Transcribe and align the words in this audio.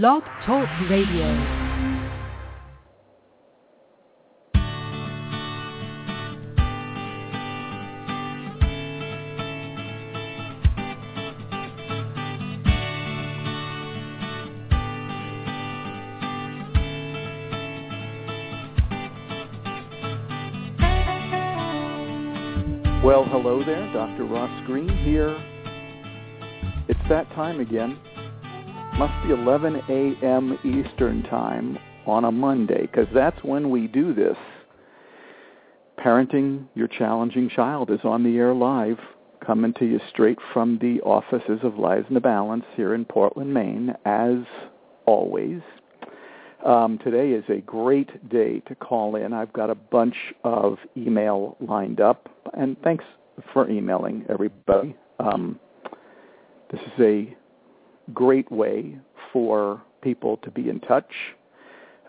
Blog 0.00 0.24
Talk 0.44 0.68
Radio. 0.90 1.22
Well, 23.04 23.24
hello 23.26 23.62
there. 23.64 23.92
Dr. 23.92 24.24
Ross 24.24 24.50
Greene 24.66 24.88
here. 24.88 25.30
It's 26.88 26.98
that 27.08 27.28
time 27.36 27.60
again. 27.60 27.96
Must 28.98 29.26
be 29.26 29.30
11 29.32 29.82
a.m. 29.88 30.56
Eastern 30.62 31.24
Time 31.24 31.76
on 32.06 32.24
a 32.24 32.30
Monday, 32.30 32.82
because 32.82 33.08
that's 33.12 33.42
when 33.42 33.70
we 33.70 33.88
do 33.88 34.14
this. 34.14 34.36
Parenting 35.98 36.68
Your 36.74 36.86
Challenging 36.86 37.48
Child 37.48 37.90
is 37.90 37.98
on 38.04 38.22
the 38.22 38.36
air 38.36 38.54
live, 38.54 38.98
coming 39.44 39.74
to 39.80 39.84
you 39.84 39.98
straight 40.10 40.38
from 40.52 40.78
the 40.80 41.00
offices 41.00 41.58
of 41.64 41.76
Lives 41.76 42.06
in 42.08 42.14
the 42.14 42.20
Balance 42.20 42.64
here 42.76 42.94
in 42.94 43.04
Portland, 43.04 43.52
Maine, 43.52 43.94
as 44.04 44.36
always. 45.06 45.60
Um, 46.64 46.98
today 47.02 47.32
is 47.32 47.44
a 47.48 47.62
great 47.62 48.28
day 48.28 48.60
to 48.60 48.76
call 48.76 49.16
in. 49.16 49.32
I've 49.32 49.52
got 49.52 49.70
a 49.70 49.74
bunch 49.74 50.16
of 50.44 50.78
email 50.96 51.56
lined 51.60 52.00
up, 52.00 52.28
and 52.56 52.76
thanks 52.84 53.04
for 53.52 53.68
emailing 53.68 54.24
everybody. 54.28 54.94
Um, 55.18 55.58
this 56.70 56.80
is 56.80 57.00
a 57.00 57.36
great 58.12 58.50
way 58.50 58.98
for 59.32 59.80
people 60.02 60.38
to 60.38 60.50
be 60.50 60.68
in 60.68 60.80
touch 60.80 61.12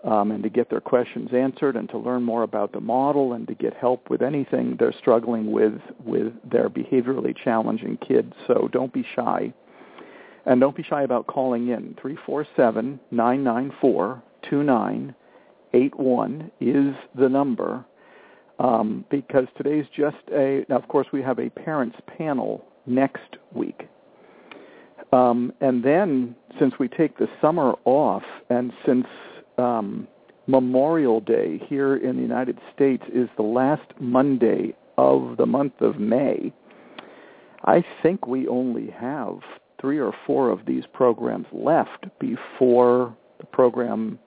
um, 0.03 0.31
and 0.31 0.41
to 0.43 0.49
get 0.49 0.69
their 0.69 0.81
questions 0.81 1.29
answered 1.33 1.75
and 1.75 1.89
to 1.89 1.97
learn 1.97 2.21
more 2.21 2.43
about 2.43 2.71
the 2.71 2.79
model 2.79 3.33
and 3.33 3.47
to 3.47 3.55
get 3.55 3.73
help 3.73 4.07
with 4.09 4.21
anything 4.21 4.75
they're 4.77 4.93
struggling 4.99 5.51
with 5.51 5.81
with 6.03 6.33
their 6.49 6.69
behaviorally 6.69 7.35
challenging 7.35 7.97
kids. 7.97 8.33
So 8.45 8.69
don't 8.71 8.93
be 8.93 9.03
shy. 9.15 9.51
And 10.45 10.61
don't 10.61 10.75
be 10.75 10.83
shy 10.83 11.01
about 11.01 11.25
calling 11.25 11.69
in. 11.69 11.95
347 11.99 12.99
994 13.09 14.21
2981 14.47 16.51
is 16.61 16.95
the 17.15 17.27
number 17.27 17.83
um, 18.59 19.03
because 19.09 19.47
today's 19.57 19.87
just 19.95 20.17
a, 20.31 20.63
now 20.69 20.77
of 20.77 20.87
course 20.87 21.07
we 21.11 21.23
have 21.23 21.39
a 21.39 21.49
parents 21.49 21.97
panel 22.17 22.63
next 22.85 23.37
week. 23.53 23.87
Um, 25.15 25.53
and 25.61 25.81
then 25.81 26.35
since 26.59 26.73
we 26.77 26.89
take 26.89 27.17
the 27.17 27.27
summer 27.41 27.75
off 27.85 28.23
and 28.49 28.73
since 28.85 29.05
um, 29.57 30.09
Memorial 30.45 31.21
Day 31.21 31.61
here 31.69 31.95
in 31.95 32.17
the 32.17 32.21
United 32.21 32.59
States 32.75 33.03
is 33.13 33.29
the 33.37 33.43
last 33.43 33.89
Monday 33.97 34.75
of 34.97 35.37
the 35.37 35.45
month 35.45 35.79
of 35.79 35.99
May, 35.99 36.51
I 37.63 37.81
think 38.03 38.27
we 38.27 38.45
only 38.49 38.89
have 38.91 39.39
three 39.79 39.99
or 39.99 40.11
four 40.27 40.49
of 40.49 40.65
these 40.65 40.83
programs 40.91 41.47
left 41.53 42.07
before 42.19 43.15
the 43.39 43.45
program 43.45 44.19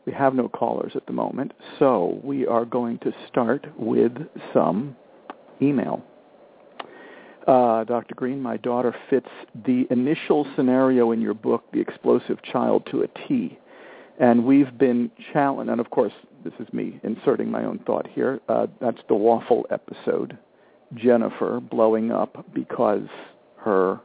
we 0.05 0.13
have 0.13 0.33
no 0.33 0.47
callers 0.49 0.93
at 0.95 1.05
the 1.05 1.13
moment, 1.13 1.53
so 1.77 2.19
we 2.23 2.47
are 2.47 2.65
going 2.65 2.97
to 2.99 3.13
start 3.27 3.67
with 3.77 4.13
some 4.53 4.95
email. 5.61 6.01
Uh, 7.47 7.83
Dr. 7.83 8.15
Greene, 8.15 8.41
my 8.41 8.57
daughter 8.57 8.95
fits 9.09 9.29
the 9.65 9.87
initial 9.89 10.45
scenario 10.55 11.11
in 11.11 11.21
your 11.21 11.33
book, 11.33 11.63
The 11.73 11.79
Explosive 11.79 12.41
Child, 12.43 12.87
to 12.91 13.01
a 13.01 13.07
T. 13.27 13.57
And 14.19 14.45
we've 14.45 14.77
been 14.77 15.09
challenged, 15.33 15.71
and 15.71 15.79
of 15.79 15.89
course, 15.89 16.13
this 16.43 16.53
is 16.59 16.71
me 16.73 16.99
inserting 17.03 17.49
my 17.49 17.63
own 17.63 17.79
thought 17.85 18.07
here. 18.07 18.39
Uh, 18.49 18.67
that's 18.79 18.99
the 19.07 19.15
waffle 19.15 19.65
episode. 19.71 20.37
Jennifer 20.95 21.59
blowing 21.59 22.11
up 22.11 22.45
because 22.53 23.07
her 23.57 23.99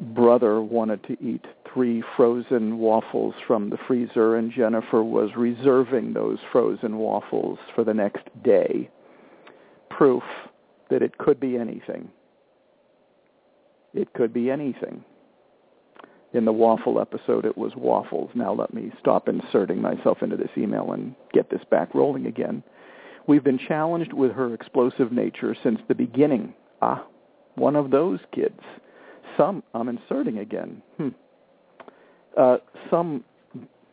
brother 0.00 0.60
wanted 0.60 1.02
to 1.04 1.16
eat 1.24 1.44
three 1.72 2.02
frozen 2.16 2.78
waffles 2.78 3.34
from 3.46 3.70
the 3.70 3.78
freezer, 3.86 4.36
and 4.36 4.52
Jennifer 4.52 5.02
was 5.02 5.30
reserving 5.36 6.12
those 6.12 6.38
frozen 6.50 6.98
waffles 6.98 7.58
for 7.74 7.84
the 7.84 7.94
next 7.94 8.24
day. 8.42 8.90
Proof 9.90 10.22
that 10.90 11.02
it 11.02 11.16
could 11.18 11.40
be 11.40 11.56
anything. 11.56 12.08
It 13.94 14.12
could 14.14 14.32
be 14.32 14.50
anything 14.50 15.04
in 16.34 16.44
the 16.44 16.52
waffle 16.52 17.00
episode 17.00 17.44
it 17.44 17.56
was 17.58 17.72
waffles. 17.76 18.30
Now 18.34 18.52
let 18.54 18.72
me 18.72 18.90
stop 18.98 19.28
inserting 19.28 19.80
myself 19.80 20.22
into 20.22 20.36
this 20.36 20.50
email 20.56 20.92
and 20.92 21.14
get 21.32 21.50
this 21.50 21.62
back 21.70 21.94
rolling 21.94 22.26
again. 22.26 22.62
We've 23.26 23.44
been 23.44 23.58
challenged 23.58 24.12
with 24.12 24.32
her 24.32 24.52
explosive 24.54 25.12
nature 25.12 25.56
since 25.62 25.80
the 25.88 25.94
beginning. 25.94 26.54
Ah, 26.80 27.06
one 27.54 27.76
of 27.76 27.90
those 27.90 28.20
kids. 28.34 28.60
Some, 29.36 29.62
I'm 29.74 29.88
inserting 29.88 30.38
again. 30.38 30.82
Hmm. 30.96 31.08
Uh, 32.36 32.56
some, 32.90 33.24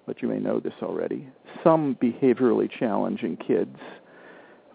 but 0.06 0.22
you 0.22 0.28
may 0.28 0.40
know 0.40 0.60
this 0.60 0.74
already, 0.82 1.28
some 1.64 1.98
behaviorally 2.02 2.70
challenging 2.72 3.38
kids 3.38 3.78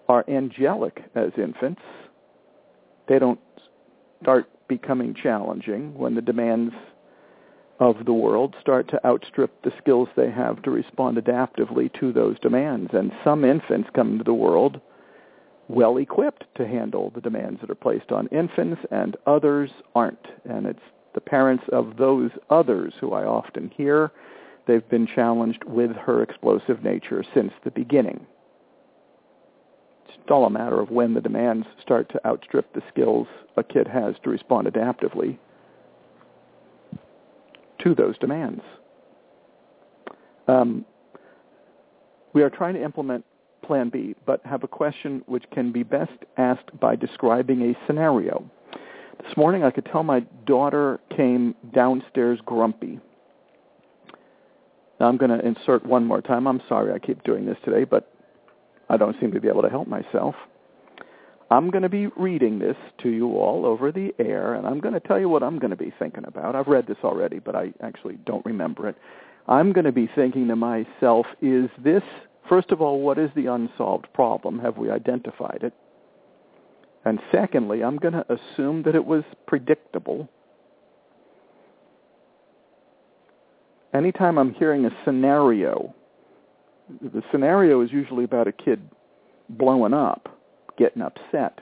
are 0.08 0.24
angelic 0.28 1.02
as 1.14 1.30
infants. 1.38 1.80
They 3.08 3.18
don't 3.18 3.40
start 4.22 4.48
becoming 4.68 5.14
challenging 5.14 5.94
when 5.94 6.14
the 6.14 6.22
demands 6.22 6.74
of 7.80 8.04
the 8.04 8.12
world 8.12 8.54
start 8.60 8.88
to 8.88 9.06
outstrip 9.06 9.62
the 9.62 9.72
skills 9.78 10.08
they 10.16 10.30
have 10.30 10.62
to 10.62 10.70
respond 10.70 11.16
adaptively 11.16 11.92
to 11.98 12.12
those 12.12 12.38
demands. 12.40 12.90
And 12.92 13.12
some 13.24 13.44
infants 13.44 13.90
come 13.94 14.12
into 14.12 14.24
the 14.24 14.34
world 14.34 14.80
well 15.68 15.96
equipped 15.96 16.44
to 16.56 16.66
handle 16.66 17.10
the 17.14 17.20
demands 17.20 17.60
that 17.60 17.70
are 17.70 17.74
placed 17.74 18.12
on 18.12 18.28
infants 18.28 18.80
and 18.90 19.16
others 19.26 19.70
aren't. 19.94 20.26
And 20.48 20.66
it's 20.66 20.82
the 21.14 21.20
parents 21.20 21.64
of 21.72 21.96
those 21.96 22.30
others 22.50 22.94
who 23.00 23.12
I 23.12 23.24
often 23.24 23.70
hear. 23.76 24.12
They've 24.66 24.88
been 24.88 25.06
challenged 25.06 25.64
with 25.64 25.92
her 25.92 26.22
explosive 26.22 26.82
nature 26.82 27.24
since 27.34 27.52
the 27.64 27.70
beginning. 27.70 28.26
It's 30.08 30.30
all 30.30 30.46
a 30.46 30.50
matter 30.50 30.80
of 30.80 30.90
when 30.90 31.14
the 31.14 31.20
demands 31.20 31.66
start 31.82 32.08
to 32.10 32.26
outstrip 32.26 32.72
the 32.72 32.82
skills 32.88 33.26
a 33.56 33.62
kid 33.62 33.86
has 33.88 34.14
to 34.22 34.30
respond 34.30 34.66
adaptively 34.66 35.38
to 37.84 37.94
those 37.94 38.18
demands. 38.18 38.62
Um, 40.48 40.84
we 42.32 42.42
are 42.42 42.50
trying 42.50 42.74
to 42.74 42.82
implement 42.82 43.24
Plan 43.62 43.88
B, 43.88 44.14
but 44.26 44.44
have 44.44 44.62
a 44.62 44.68
question 44.68 45.22
which 45.26 45.44
can 45.50 45.72
be 45.72 45.82
best 45.82 46.12
asked 46.36 46.78
by 46.80 46.96
describing 46.96 47.62
a 47.62 47.86
scenario. 47.86 48.44
This 49.22 49.36
morning 49.36 49.64
I 49.64 49.70
could 49.70 49.86
tell 49.86 50.02
my 50.02 50.20
daughter 50.44 51.00
came 51.16 51.54
downstairs 51.72 52.40
grumpy. 52.44 53.00
Now 55.00 55.06
I'm 55.06 55.16
going 55.16 55.30
to 55.30 55.46
insert 55.46 55.86
one 55.86 56.04
more 56.04 56.20
time. 56.20 56.46
I'm 56.46 56.60
sorry 56.68 56.92
I 56.92 56.98
keep 56.98 57.22
doing 57.24 57.46
this 57.46 57.56
today, 57.64 57.84
but 57.84 58.12
I 58.88 58.96
don't 58.96 59.18
seem 59.20 59.32
to 59.32 59.40
be 59.40 59.48
able 59.48 59.62
to 59.62 59.70
help 59.70 59.88
myself. 59.88 60.34
I'm 61.50 61.70
going 61.70 61.82
to 61.82 61.88
be 61.88 62.06
reading 62.16 62.58
this 62.58 62.76
to 63.02 63.10
you 63.10 63.36
all 63.36 63.66
over 63.66 63.92
the 63.92 64.14
air, 64.18 64.54
and 64.54 64.66
I'm 64.66 64.80
going 64.80 64.94
to 64.94 65.00
tell 65.00 65.20
you 65.20 65.28
what 65.28 65.42
I'm 65.42 65.58
going 65.58 65.70
to 65.70 65.76
be 65.76 65.92
thinking 65.98 66.24
about. 66.26 66.56
I've 66.56 66.68
read 66.68 66.86
this 66.86 66.96
already, 67.04 67.38
but 67.38 67.54
I 67.54 67.72
actually 67.82 68.18
don't 68.24 68.44
remember 68.46 68.88
it. 68.88 68.96
I'm 69.46 69.72
going 69.72 69.84
to 69.84 69.92
be 69.92 70.08
thinking 70.14 70.48
to 70.48 70.56
myself, 70.56 71.26
is 71.42 71.68
this, 71.82 72.02
first 72.48 72.70
of 72.70 72.80
all, 72.80 73.00
what 73.00 73.18
is 73.18 73.30
the 73.36 73.46
unsolved 73.46 74.06
problem? 74.14 74.58
Have 74.58 74.78
we 74.78 74.90
identified 74.90 75.60
it? 75.62 75.74
And 77.04 77.20
secondly, 77.30 77.84
I'm 77.84 77.98
going 77.98 78.14
to 78.14 78.24
assume 78.32 78.82
that 78.84 78.94
it 78.94 79.04
was 79.04 79.22
predictable. 79.46 80.28
Anytime 83.92 84.38
I'm 84.38 84.54
hearing 84.54 84.86
a 84.86 84.90
scenario, 85.04 85.94
the 87.02 87.22
scenario 87.30 87.82
is 87.82 87.92
usually 87.92 88.24
about 88.24 88.48
a 88.48 88.52
kid 88.52 88.80
blowing 89.50 89.92
up 89.92 90.30
getting 90.76 91.02
upset. 91.02 91.60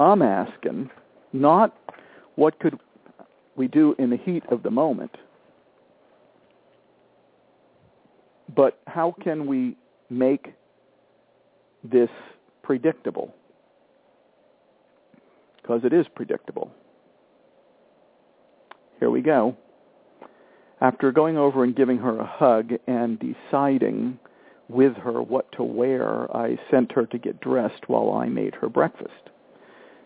I'm 0.00 0.22
asking 0.22 0.90
not 1.32 1.76
what 2.36 2.58
could 2.60 2.78
we 3.56 3.66
do 3.68 3.94
in 3.98 4.10
the 4.10 4.16
heat 4.16 4.44
of 4.50 4.62
the 4.62 4.70
moment, 4.70 5.10
but 8.54 8.78
how 8.86 9.14
can 9.22 9.46
we 9.46 9.76
make 10.08 10.54
this 11.82 12.10
predictable? 12.62 13.34
Because 15.60 15.80
it 15.84 15.92
is 15.92 16.06
predictable. 16.14 16.70
Here 19.00 19.10
we 19.10 19.20
go. 19.20 19.56
After 20.80 21.10
going 21.10 21.36
over 21.36 21.64
and 21.64 21.74
giving 21.74 21.98
her 21.98 22.18
a 22.18 22.26
hug 22.26 22.72
and 22.86 23.18
deciding 23.18 24.18
with 24.68 24.96
her 24.96 25.22
what 25.22 25.50
to 25.52 25.62
wear, 25.62 26.34
I 26.36 26.58
sent 26.70 26.92
her 26.92 27.06
to 27.06 27.18
get 27.18 27.40
dressed 27.40 27.88
while 27.88 28.12
I 28.12 28.28
made 28.28 28.54
her 28.56 28.68
breakfast. 28.68 29.30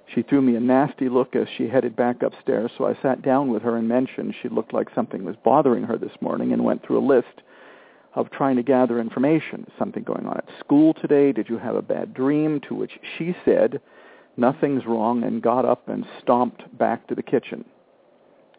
She 0.06 0.22
threw 0.22 0.42
me 0.42 0.56
a 0.56 0.60
nasty 0.60 1.08
look 1.08 1.34
as 1.34 1.48
she 1.56 1.68
headed 1.68 1.96
back 1.96 2.22
upstairs, 2.22 2.70
so 2.76 2.86
I 2.86 3.00
sat 3.00 3.22
down 3.22 3.48
with 3.48 3.62
her 3.62 3.76
and 3.76 3.88
mentioned 3.88 4.34
she 4.40 4.48
looked 4.48 4.74
like 4.74 4.88
something 4.94 5.24
was 5.24 5.36
bothering 5.36 5.84
her 5.84 5.96
this 5.96 6.20
morning 6.20 6.52
and 6.52 6.64
went 6.64 6.82
through 6.82 6.98
a 6.98 7.06
list 7.06 7.42
of 8.14 8.30
trying 8.30 8.56
to 8.56 8.62
gather 8.62 9.00
information. 9.00 9.66
Something 9.78 10.02
going 10.02 10.26
on 10.26 10.36
at 10.36 10.58
school 10.60 10.92
today? 10.92 11.32
Did 11.32 11.48
you 11.48 11.58
have 11.58 11.76
a 11.76 11.82
bad 11.82 12.12
dream? 12.12 12.60
To 12.68 12.74
which 12.74 12.98
she 13.16 13.34
said, 13.44 13.80
nothing's 14.36 14.86
wrong, 14.86 15.22
and 15.22 15.42
got 15.42 15.64
up 15.64 15.88
and 15.88 16.04
stomped 16.20 16.76
back 16.76 17.06
to 17.06 17.14
the 17.14 17.22
kitchen. 17.22 17.64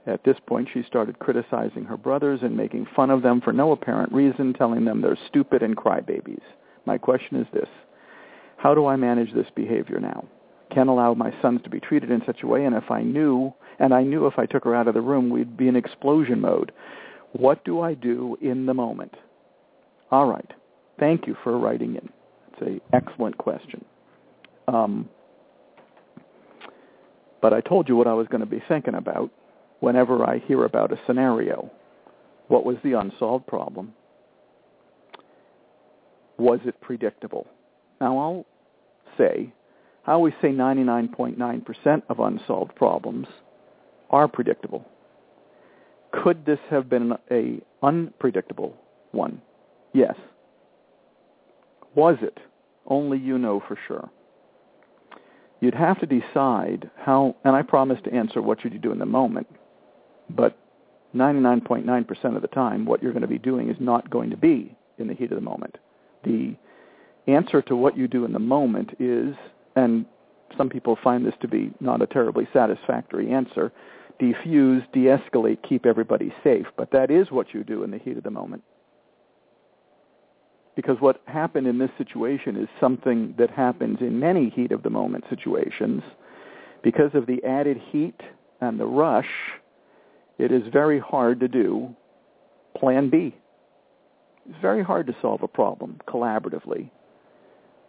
At 0.06 0.24
this 0.26 0.38
point, 0.46 0.68
she 0.74 0.84
started 0.84 1.20
criticizing 1.20 1.86
her 1.86 1.96
brothers 1.96 2.42
and 2.44 2.58
making 2.58 2.88
fun 2.96 3.10
of 3.10 3.22
them 3.22 3.40
for 3.40 3.54
no 3.54 3.72
apparent 3.72 4.12
reason, 4.12 4.54
telling 4.54 4.84
them 4.84 5.02
they're 5.02 5.18
stupid 5.28 5.64
and 5.64 5.78
crybabies. 5.78 6.42
My 6.86 6.98
question 6.98 7.38
is 7.38 7.48
this. 7.54 7.70
How 8.58 8.76
do 8.76 8.86
I 8.86 8.98
manage 8.98 9.34
this 9.34 9.48
behavior 9.56 10.00
now? 10.00 10.26
Can't 10.74 10.90
allow 10.90 11.14
my 11.14 11.34
sons 11.42 11.62
to 11.64 11.70
be 11.70 11.80
treated 11.80 12.12
in 12.12 12.22
such 12.26 12.44
a 12.44 12.48
way, 12.48 12.66
and 12.66 12.76
if 12.76 12.92
I 12.92 13.02
knew, 13.02 13.54
and 13.80 13.94
I 13.94 14.04
knew 14.04 14.28
if 14.28 14.38
I 14.38 14.46
took 14.46 14.66
her 14.66 14.76
out 14.76 14.88
of 14.88 14.94
the 14.94 15.02
room, 15.02 15.30
we'd 15.30 15.56
be 15.56 15.68
in 15.68 15.76
explosion 15.76 16.42
mode. 16.42 16.72
What 17.32 17.64
do 17.64 17.80
I 17.82 17.94
do 17.94 18.38
in 18.42 18.66
the 18.66 18.74
moment? 18.74 19.16
All 20.12 20.26
right. 20.26 20.52
Thank 21.00 21.28
you 21.28 21.36
for 21.44 21.58
writing 21.58 21.96
in. 21.96 22.10
It's 22.52 22.62
an 22.62 22.82
excellent 22.92 23.38
question. 23.38 23.84
Um, 24.68 25.10
but 27.42 27.54
I 27.54 27.62
told 27.62 27.90
you 27.90 27.96
what 27.96 28.08
I 28.08 28.14
was 28.14 28.28
going 28.28 28.42
to 28.42 28.48
be 28.48 28.62
thinking 28.68 28.96
about 28.96 29.32
whenever 29.84 30.24
I 30.24 30.40
hear 30.40 30.64
about 30.64 30.94
a 30.94 31.00
scenario. 31.06 31.70
What 32.48 32.66
was 32.66 32.78
the 32.86 32.98
unsolved 32.98 33.46
problem? 33.48 33.92
Was 36.38 36.62
it 36.64 36.80
predictable? 36.80 37.48
Now 38.00 38.18
I'll 38.18 38.46
say, 39.18 39.54
I 40.08 40.14
always 40.14 40.36
say 40.42 40.48
99.9% 40.48 42.02
of 42.08 42.20
unsolved 42.22 42.74
problems 42.76 43.28
are 44.10 44.30
predictable. 44.30 44.88
Could 46.14 46.46
this 46.46 46.60
have 46.70 46.90
been 46.90 47.16
a 47.30 47.60
unpredictable 47.86 48.78
one? 49.12 49.42
Yes. 49.92 50.16
Was 51.94 52.16
it? 52.22 52.40
Only 52.88 53.18
you 53.18 53.38
know 53.38 53.62
for 53.68 53.78
sure 53.86 54.10
you'd 55.60 55.74
have 55.74 55.98
to 56.02 56.06
decide 56.06 56.90
how, 56.98 57.38
and 57.46 57.56
I 57.56 57.62
promise 57.62 57.98
to 58.04 58.14
answer 58.14 58.42
what 58.42 58.60
should 58.62 58.74
you 58.74 58.80
do 58.80 58.92
in 58.92 59.00
the 59.00 59.06
moment, 59.06 59.48
but 60.36 60.58
99.9% 61.16 62.36
of 62.36 62.42
the 62.42 62.48
time, 62.48 62.86
what 62.86 63.04
you're 63.04 63.12
going 63.12 63.22
to 63.22 63.28
be 63.28 63.38
doing 63.38 63.70
is 63.70 63.78
not 63.80 64.10
going 64.10 64.30
to 64.32 64.38
be 64.38 64.76
in 64.98 65.08
the 65.08 65.14
heat 65.14 65.32
of 65.32 65.36
the 65.36 65.42
moment. 65.42 65.78
The 66.24 66.56
answer 67.28 67.62
to 67.64 67.76
what 67.76 67.98
you 67.98 68.08
do 68.08 68.26
in 68.26 68.34
the 68.34 68.40
moment 68.40 68.96
is, 69.00 69.36
and 69.76 70.06
some 70.58 70.70
people 70.70 70.98
find 71.04 71.26
this 71.26 71.36
to 71.42 71.48
be 71.48 71.72
not 71.80 72.02
a 72.02 72.08
terribly 72.08 72.48
satisfactory 72.54 73.32
answer, 73.32 73.72
defuse, 74.20 74.86
de-escalate, 74.92 75.62
keep 75.68 75.86
everybody 75.86 76.34
safe. 76.44 76.68
But 76.78 76.92
that 76.92 77.12
is 77.12 77.32
what 77.32 77.54
you 77.54 77.64
do 77.64 77.84
in 77.84 77.92
the 77.92 77.98
heat 77.98 78.18
of 78.18 78.24
the 78.24 78.32
moment. 78.32 78.64
Because 80.76 81.00
what 81.00 81.22
happened 81.26 81.68
in 81.68 81.78
this 81.78 81.92
situation 81.98 82.56
is 82.56 82.68
something 82.80 83.36
that 83.38 83.52
happens 83.52 84.00
in 84.02 84.20
many 84.20 84.50
heat 84.50 84.72
of 84.72 84.82
the 84.84 84.90
moment 84.90 85.26
situations. 85.30 86.02
Because 86.82 87.14
of 87.14 87.28
the 87.28 87.44
added 87.44 87.78
heat 87.78 88.20
and 88.60 88.80
the 88.80 88.86
rush, 88.86 89.30
it 90.38 90.52
is 90.52 90.64
very 90.72 91.00
hard 91.00 91.40
to 91.42 91.48
do 91.48 91.96
plan 92.78 93.10
B. 93.10 93.36
It's 94.50 94.60
very 94.62 94.84
hard 94.84 95.08
to 95.08 95.16
solve 95.22 95.44
a 95.44 95.48
problem 95.48 96.00
collaboratively 96.08 96.90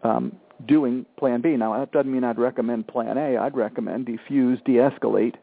um, 0.04 0.36
doing 0.66 1.04
plan 1.18 1.40
B. 1.40 1.56
Now, 1.56 1.78
that 1.78 1.90
doesn't 1.90 2.12
mean 2.12 2.22
I'd 2.22 2.38
recommend 2.38 2.86
plan 2.86 3.18
A. 3.18 3.36
I'd 3.38 3.56
recommend 3.56 4.06
defuse, 4.06 4.62
de-escalate, 4.64 5.34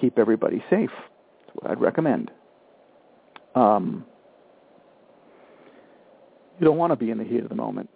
keep 0.00 0.18
everybody 0.18 0.62
safe. 0.70 0.90
That's 1.46 1.54
what 1.54 1.70
I'd 1.70 1.80
recommend. 1.80 2.30
Um, 3.54 4.06
you 6.58 6.66
don't 6.66 6.78
want 6.78 6.92
to 6.92 6.96
be 6.96 7.10
in 7.10 7.18
the 7.18 7.24
heat 7.24 7.42
of 7.42 7.48
the 7.48 7.54
moment. 7.54 7.90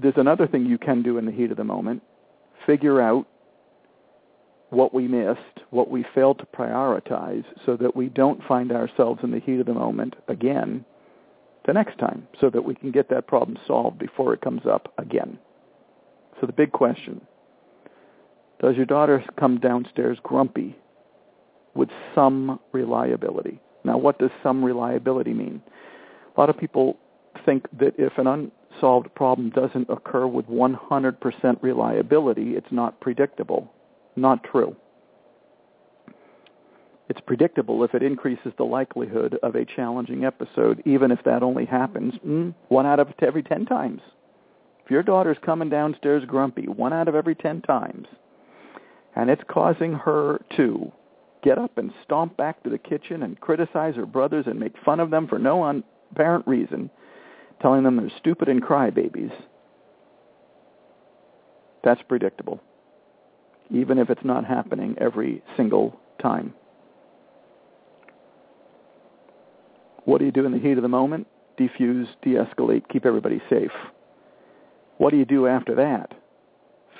There's 0.00 0.14
another 0.16 0.46
thing 0.46 0.66
you 0.66 0.78
can 0.78 1.02
do 1.02 1.18
in 1.18 1.26
the 1.26 1.32
heat 1.32 1.50
of 1.50 1.56
the 1.56 1.64
moment. 1.64 2.02
Figure 2.66 3.00
out 3.00 3.26
what 4.74 4.92
we 4.92 5.08
missed, 5.08 5.60
what 5.70 5.90
we 5.90 6.04
failed 6.14 6.38
to 6.38 6.46
prioritize 6.46 7.44
so 7.64 7.76
that 7.76 7.96
we 7.96 8.08
don't 8.08 8.42
find 8.44 8.72
ourselves 8.72 9.20
in 9.22 9.30
the 9.30 9.40
heat 9.40 9.60
of 9.60 9.66
the 9.66 9.74
moment 9.74 10.14
again 10.28 10.84
the 11.66 11.72
next 11.72 11.98
time 11.98 12.28
so 12.40 12.50
that 12.50 12.64
we 12.64 12.74
can 12.74 12.90
get 12.90 13.08
that 13.08 13.26
problem 13.26 13.58
solved 13.66 13.98
before 13.98 14.34
it 14.34 14.40
comes 14.40 14.62
up 14.70 14.92
again. 14.98 15.38
So 16.40 16.46
the 16.46 16.52
big 16.52 16.72
question, 16.72 17.22
does 18.60 18.76
your 18.76 18.86
daughter 18.86 19.24
come 19.38 19.60
downstairs 19.60 20.18
grumpy 20.22 20.76
with 21.74 21.88
some 22.14 22.60
reliability? 22.72 23.60
Now 23.84 23.96
what 23.98 24.18
does 24.18 24.30
some 24.42 24.64
reliability 24.64 25.32
mean? 25.32 25.62
A 26.36 26.40
lot 26.40 26.50
of 26.50 26.58
people 26.58 26.98
think 27.46 27.66
that 27.78 27.94
if 27.98 28.18
an 28.18 28.26
unsolved 28.26 29.14
problem 29.14 29.50
doesn't 29.50 29.88
occur 29.88 30.26
with 30.26 30.46
100% 30.46 31.62
reliability, 31.62 32.56
it's 32.56 32.72
not 32.72 33.00
predictable. 33.00 33.72
Not 34.16 34.44
true. 34.44 34.76
It's 37.08 37.20
predictable 37.20 37.84
if 37.84 37.94
it 37.94 38.02
increases 38.02 38.52
the 38.56 38.64
likelihood 38.64 39.38
of 39.42 39.54
a 39.54 39.64
challenging 39.64 40.24
episode, 40.24 40.82
even 40.86 41.10
if 41.10 41.22
that 41.24 41.42
only 41.42 41.66
happens 41.66 42.14
mm, 42.26 42.54
one 42.68 42.86
out 42.86 42.98
of 42.98 43.08
every 43.20 43.42
10 43.42 43.66
times. 43.66 44.00
If 44.84 44.90
your 44.90 45.02
daughter's 45.02 45.36
coming 45.44 45.68
downstairs 45.68 46.24
grumpy 46.26 46.66
one 46.66 46.92
out 46.92 47.08
of 47.08 47.14
every 47.14 47.34
10 47.34 47.62
times, 47.62 48.06
and 49.16 49.28
it's 49.30 49.42
causing 49.48 49.92
her 49.92 50.40
to 50.56 50.90
get 51.42 51.58
up 51.58 51.76
and 51.76 51.92
stomp 52.04 52.36
back 52.36 52.62
to 52.62 52.70
the 52.70 52.78
kitchen 52.78 53.22
and 53.22 53.40
criticize 53.40 53.94
her 53.96 54.06
brothers 54.06 54.46
and 54.46 54.58
make 54.58 54.74
fun 54.84 54.98
of 54.98 55.10
them 55.10 55.28
for 55.28 55.38
no 55.38 55.82
apparent 56.10 56.46
reason, 56.46 56.90
telling 57.60 57.82
them 57.82 57.96
they're 57.96 58.10
stupid 58.18 58.48
and 58.48 58.62
crybabies, 58.62 59.32
that's 61.84 62.00
predictable, 62.08 62.60
even 63.70 63.98
if 63.98 64.10
it's 64.10 64.24
not 64.24 64.44
happening 64.44 64.94
every 65.00 65.42
single 65.56 65.98
time. 66.20 66.54
What 70.04 70.18
do 70.18 70.26
you 70.26 70.32
do 70.32 70.44
in 70.44 70.52
the 70.52 70.58
heat 70.58 70.76
of 70.76 70.82
the 70.82 70.88
moment? 70.88 71.26
Defuse, 71.58 72.08
de-escalate, 72.22 72.88
keep 72.90 73.06
everybody 73.06 73.40
safe. 73.48 73.70
What 74.98 75.10
do 75.10 75.16
you 75.16 75.24
do 75.24 75.46
after 75.46 75.74
that? 75.76 76.12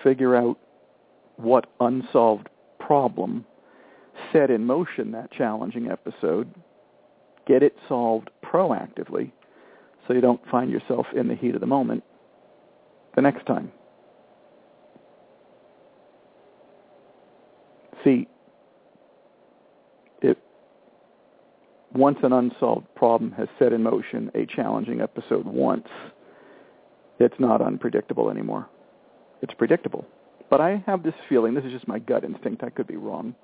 Figure 0.03 0.35
out 0.35 0.59
what 1.37 1.67
unsolved 1.81 2.49
problem 2.79 3.45
set 4.33 4.51
in 4.51 4.65
motion 4.65 5.13
that 5.13 5.33
challenging 5.33 5.91
episode 5.91 6.53
get 7.47 7.63
it 7.63 7.77
solved 7.89 8.31
proactively 8.43 9.31
so 10.07 10.15
you 10.15 10.21
don't 10.21 10.41
find 10.51 10.71
yourself 10.71 11.07
in 11.15 11.29
the 11.29 11.35
heat 11.35 11.55
of 11.55 11.61
the 11.61 11.67
moment 11.67 12.03
the 13.15 13.23
next 13.23 13.47
time. 13.47 13.71
See, 18.05 18.29
it, 20.21 20.39
once 21.95 22.19
an 22.23 22.33
unsolved 22.33 22.87
problem 22.95 23.33
has 23.33 23.49
set 23.59 23.73
in 23.73 23.83
motion 23.83 24.31
a 24.35 24.47
challenging 24.47 25.01
episode 25.01 25.47
once, 25.47 25.89
it's 27.19 27.35
not 27.39 27.63
unpredictable 27.63 28.31
anymore. 28.31 28.69
It's 29.43 29.55
predictable. 29.55 30.05
But 30.51 30.61
I 30.61 30.85
have 30.87 31.03
this 31.03 31.15
feeling, 31.29 31.55
this 31.55 31.65
is 31.65 31.73
just 31.73 31.89
my 31.89 31.99
gut 31.99 32.25
instinct, 32.25 32.63
I 32.63 32.71
could 32.71 32.87
be 32.87 32.97
wrong, 32.97 33.35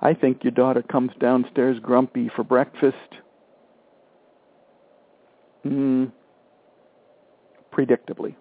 I 0.00 0.14
think 0.14 0.44
your 0.44 0.52
daughter 0.52 0.82
comes 0.82 1.10
downstairs 1.20 1.78
grumpy 1.80 2.30
for 2.34 2.44
breakfast. 2.44 2.96
Mm, 5.66 6.12
predictably. 7.72 8.34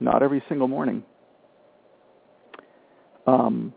Not 0.00 0.22
every 0.22 0.42
single 0.48 0.68
morning. 0.68 1.04
Um, 3.26 3.72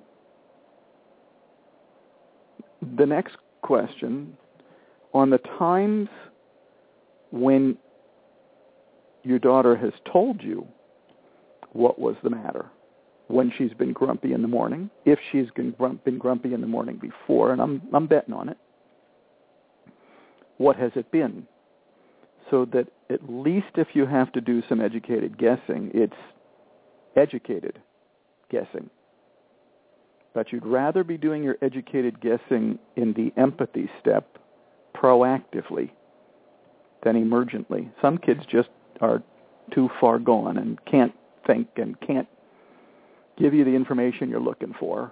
the 2.98 3.06
next 3.06 3.38
question 3.62 4.38
on 5.14 5.30
the 5.30 5.38
times 5.38 6.10
when 7.32 7.78
your 9.24 9.40
daughter 9.40 9.76
has 9.76 9.94
told 10.12 10.42
you 10.42 10.68
what 11.74 12.00
was 12.00 12.16
the 12.24 12.30
matter 12.30 12.66
when 13.30 13.52
she's 13.56 13.74
been 13.74 13.94
grumpy 13.94 14.34
in 14.34 14.42
the 14.42 14.48
morning, 14.48 14.90
if 15.06 15.20
she's 15.32 15.46
been, 15.56 15.72
grumpy 16.18 16.54
in 16.54 16.62
the 16.62 16.68
morning 16.68 17.00
before, 17.00 17.52
and 17.52 17.62
I'm, 17.62 17.82
I'm 17.94 18.08
betting 18.08 18.34
on 18.34 18.50
it, 18.50 18.58
what 20.58 20.76
has 20.78 20.92
it 20.96 21.12
been? 21.12 21.48
So 22.50 22.66
that 22.74 22.88
at 23.12 23.30
least 23.30 23.68
if 23.76 23.90
you 23.94 24.08
have 24.08 24.32
to 24.32 24.42
do 24.42 24.64
some 24.68 24.82
educated 24.82 25.38
guessing, 25.38 25.92
it's 25.94 26.12
educated 27.16 27.80
guessing. 28.50 28.90
But 30.34 30.52
you'd 30.52 30.66
rather 30.66 31.04
be 31.04 31.18
doing 31.18 31.44
your 31.44 31.58
educated 31.62 32.20
guessing 32.22 32.80
in 32.96 33.14
the 33.14 33.32
empathy 33.40 33.90
step 34.00 34.38
proactively 34.96 35.92
than 37.04 37.16
emergently. 37.16 37.90
Some 38.02 38.18
kids 38.18 38.42
just 38.52 38.70
are 39.02 39.24
too 39.74 39.90
far 40.00 40.20
gone 40.20 40.58
and 40.58 40.84
can't 40.86 41.14
think 41.48 41.68
and 41.78 42.00
can't 42.02 42.28
give 43.38 43.54
you 43.54 43.64
the 43.64 43.72
information 43.72 44.30
you're 44.30 44.40
looking 44.40 44.74
for. 44.80 45.12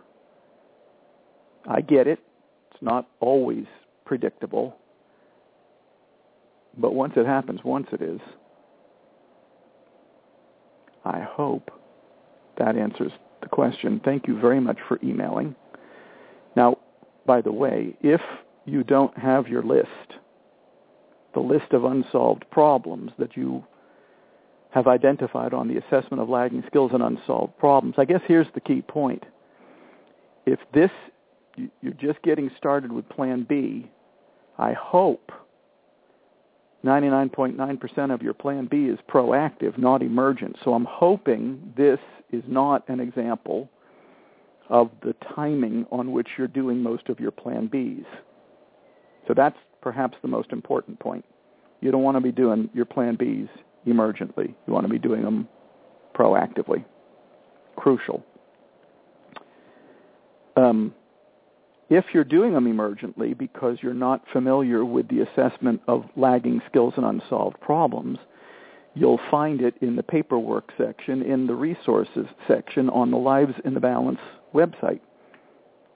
I 1.68 1.82
get 1.82 2.08
it. 2.08 2.20
It's 2.72 2.82
not 2.82 3.08
always 3.20 3.66
predictable. 4.06 4.78
But 6.78 6.94
once 6.94 7.14
it 7.16 7.26
happens, 7.26 7.62
once 7.64 7.88
it 7.92 8.02
is. 8.02 8.20
I 11.04 11.22
hope 11.22 11.72
that 12.58 12.76
answers 12.76 13.12
the 13.50 13.56
question. 13.56 14.01
Thank 14.04 14.27
you 14.27 14.39
very 14.39 14.60
much 14.60 14.77
for 14.88 15.00
emailing. 15.04 15.56
Now, 16.56 16.77
by 17.25 17.42
the 17.42 17.51
way, 17.51 17.96
if 18.01 18.22
you 18.66 18.84
don't 18.84 19.18
have 19.18 19.48
your 19.48 19.63
list, 19.63 19.88
the 21.34 21.39
list 21.39 21.72
of 21.72 21.86
unsolved 21.86 22.46
problems 22.51 23.12
that 23.20 23.38
you 23.38 23.63
have 24.72 24.88
identified 24.88 25.54
on 25.54 25.68
the 25.68 25.77
assessment 25.77 26.22
of 26.22 26.30
lagging 26.30 26.63
skills 26.68 26.92
and 26.94 27.01
unsolved 27.01 27.58
problems, 27.58 27.96
I 27.98 28.06
guess 28.06 28.22
here's 28.27 28.48
the 28.54 28.62
key 28.62 28.82
point. 28.82 29.24
If 30.46 30.60
this, 30.74 30.92
you're 31.82 31.94
just 31.94 32.22
getting 32.24 32.51
started 32.58 32.92
with 32.92 33.08
Plan 33.10 33.46
B, 33.48 33.89
I 34.58 34.74
hope 34.74 35.32
99.9% 36.86 38.13
of 38.13 38.22
your 38.22 38.34
Plan 38.34 38.67
B 38.69 38.86
is 38.86 39.00
proactive, 39.10 39.77
not 39.77 40.01
emergent. 40.01 40.57
So 40.63 40.74
I'm 40.74 40.86
hoping 40.86 41.74
this 41.75 42.00
is 42.31 42.43
not 42.48 42.88
an 42.88 43.00
example 43.00 43.69
of 44.69 44.91
the 45.01 45.15
timing 45.36 45.86
on 45.91 46.12
which 46.12 46.27
you're 46.38 46.48
doing 46.48 46.81
most 46.81 47.10
of 47.10 47.19
your 47.19 47.31
Plan 47.31 47.67
Bs. 47.67 48.05
So 49.27 49.34
that's 49.34 49.57
perhaps 49.81 50.17
the 50.22 50.27
most 50.27 50.51
important 50.51 51.00
point. 51.00 51.25
You 51.81 51.91
don't 51.91 52.03
want 52.03 52.15
to 52.17 52.22
be 52.22 52.31
doing 52.31 52.69
your 52.74 52.86
Plan 52.86 53.17
Bs 53.17 53.50
emergently. 53.86 54.53
You 54.65 54.74
want 54.74 54.86
to 54.86 54.91
be 54.91 55.00
doing 55.00 55.24
them 55.24 55.48
proactively. 56.15 56.84
Crucial. 57.75 58.24
Um, 60.55 60.93
if 61.89 62.06
you're 62.13 62.24
doing 62.24 62.53
them 62.53 62.65
emergently 62.65 63.38
because 63.38 63.77
you're 63.82 63.94
not 63.94 64.24
familiar 64.32 64.84
with 64.84 65.08
the 65.08 65.22
assessment 65.22 65.82
of 65.88 66.06
lagging 66.15 66.62
skills 66.70 66.94
and 66.98 67.06
unsolved 67.06 67.60
problems, 67.62 68.20
you'll 68.94 69.20
find 69.32 69.62
it 69.62 69.75
in 69.82 69.96
the 69.96 70.03
paperwork 70.03 70.72
section 70.77 71.22
in 71.22 71.48
the 71.48 71.56
resources 71.56 72.25
section 72.48 72.89
on 72.89 73.12
the 73.12 73.17
Lives 73.17 73.53
in 73.63 73.74
the 73.74 73.79
Balance 73.79 74.20
website, 74.53 75.00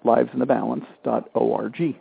livesinthebalance.org. 0.05 1.95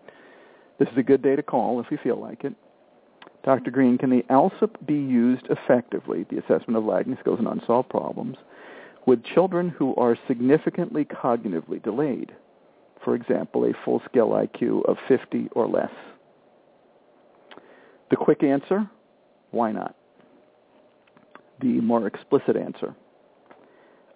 this 0.79 0.89
is 0.89 0.97
a 0.97 1.03
good 1.03 1.21
day 1.21 1.35
to 1.35 1.43
call 1.43 1.79
if 1.79 1.85
you 1.91 1.99
feel 2.03 2.19
like 2.19 2.43
it. 2.43 2.55
Dr. 3.43 3.69
Greene, 3.71 3.97
can 3.97 4.09
the 4.09 4.23
ALSUP 4.29 4.85
be 4.85 4.93
used 4.93 5.47
effectively, 5.49 6.25
the 6.29 6.37
assessment 6.37 6.77
of 6.77 6.85
lagging 6.85 7.17
skills 7.19 7.39
and 7.39 7.47
unsolved 7.47 7.89
problems, 7.89 8.37
with 9.05 9.21
children 9.23 9.69
who 9.69 9.93
are 9.95 10.17
significantly 10.27 11.05
cognitively 11.05 11.81
delayed? 11.83 12.33
For 13.03 13.15
example, 13.15 13.65
a 13.65 13.73
full-scale 13.85 14.29
IQ 14.29 14.85
of 14.85 14.97
50 15.07 15.49
or 15.51 15.67
less? 15.67 15.91
The 18.09 18.15
quick 18.15 18.43
answer, 18.43 18.89
why 19.51 19.71
not? 19.71 19.95
The 21.61 21.81
more 21.81 22.07
explicit 22.07 22.55
answer, 22.55 22.95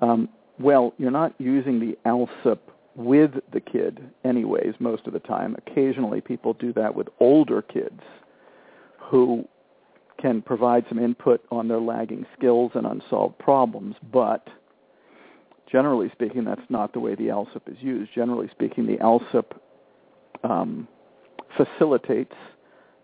um, 0.01 0.29
well, 0.60 0.94
you're 0.98 1.12
not 1.12 1.34
using 1.39 1.79
the 1.79 1.98
ALSUP 2.06 2.60
with 2.96 3.32
the 3.53 3.60
kid 3.60 4.00
anyways 4.25 4.74
most 4.79 5.06
of 5.08 5.13
the 5.13 5.20
time. 5.20 5.56
Occasionally 5.67 6.20
people 6.20 6.53
do 6.53 6.74
that 6.74 6.96
with 6.96 7.08
older 7.20 7.62
kids 7.62 8.01
who 9.00 9.48
can 10.20 10.41
provide 10.41 10.84
some 10.89 10.98
input 10.98 11.44
on 11.51 11.67
their 11.67 11.79
lagging 11.79 12.25
skills 12.38 12.72
and 12.74 12.88
unsolved 12.88 13.38
problems, 13.38 13.96
but 14.12 14.48
generally 15.71 16.09
speaking, 16.12 16.43
that's 16.43 16.69
not 16.69 16.93
the 16.93 17.00
way 17.00 17.15
the 17.15 17.27
ALSUP 17.27 17.67
is 17.67 17.77
used. 17.79 18.12
Generally 18.13 18.50
speaking, 18.51 18.86
the 18.86 18.97
ALSUP 18.97 19.45
um, 20.43 20.88
facilitates 21.55 22.36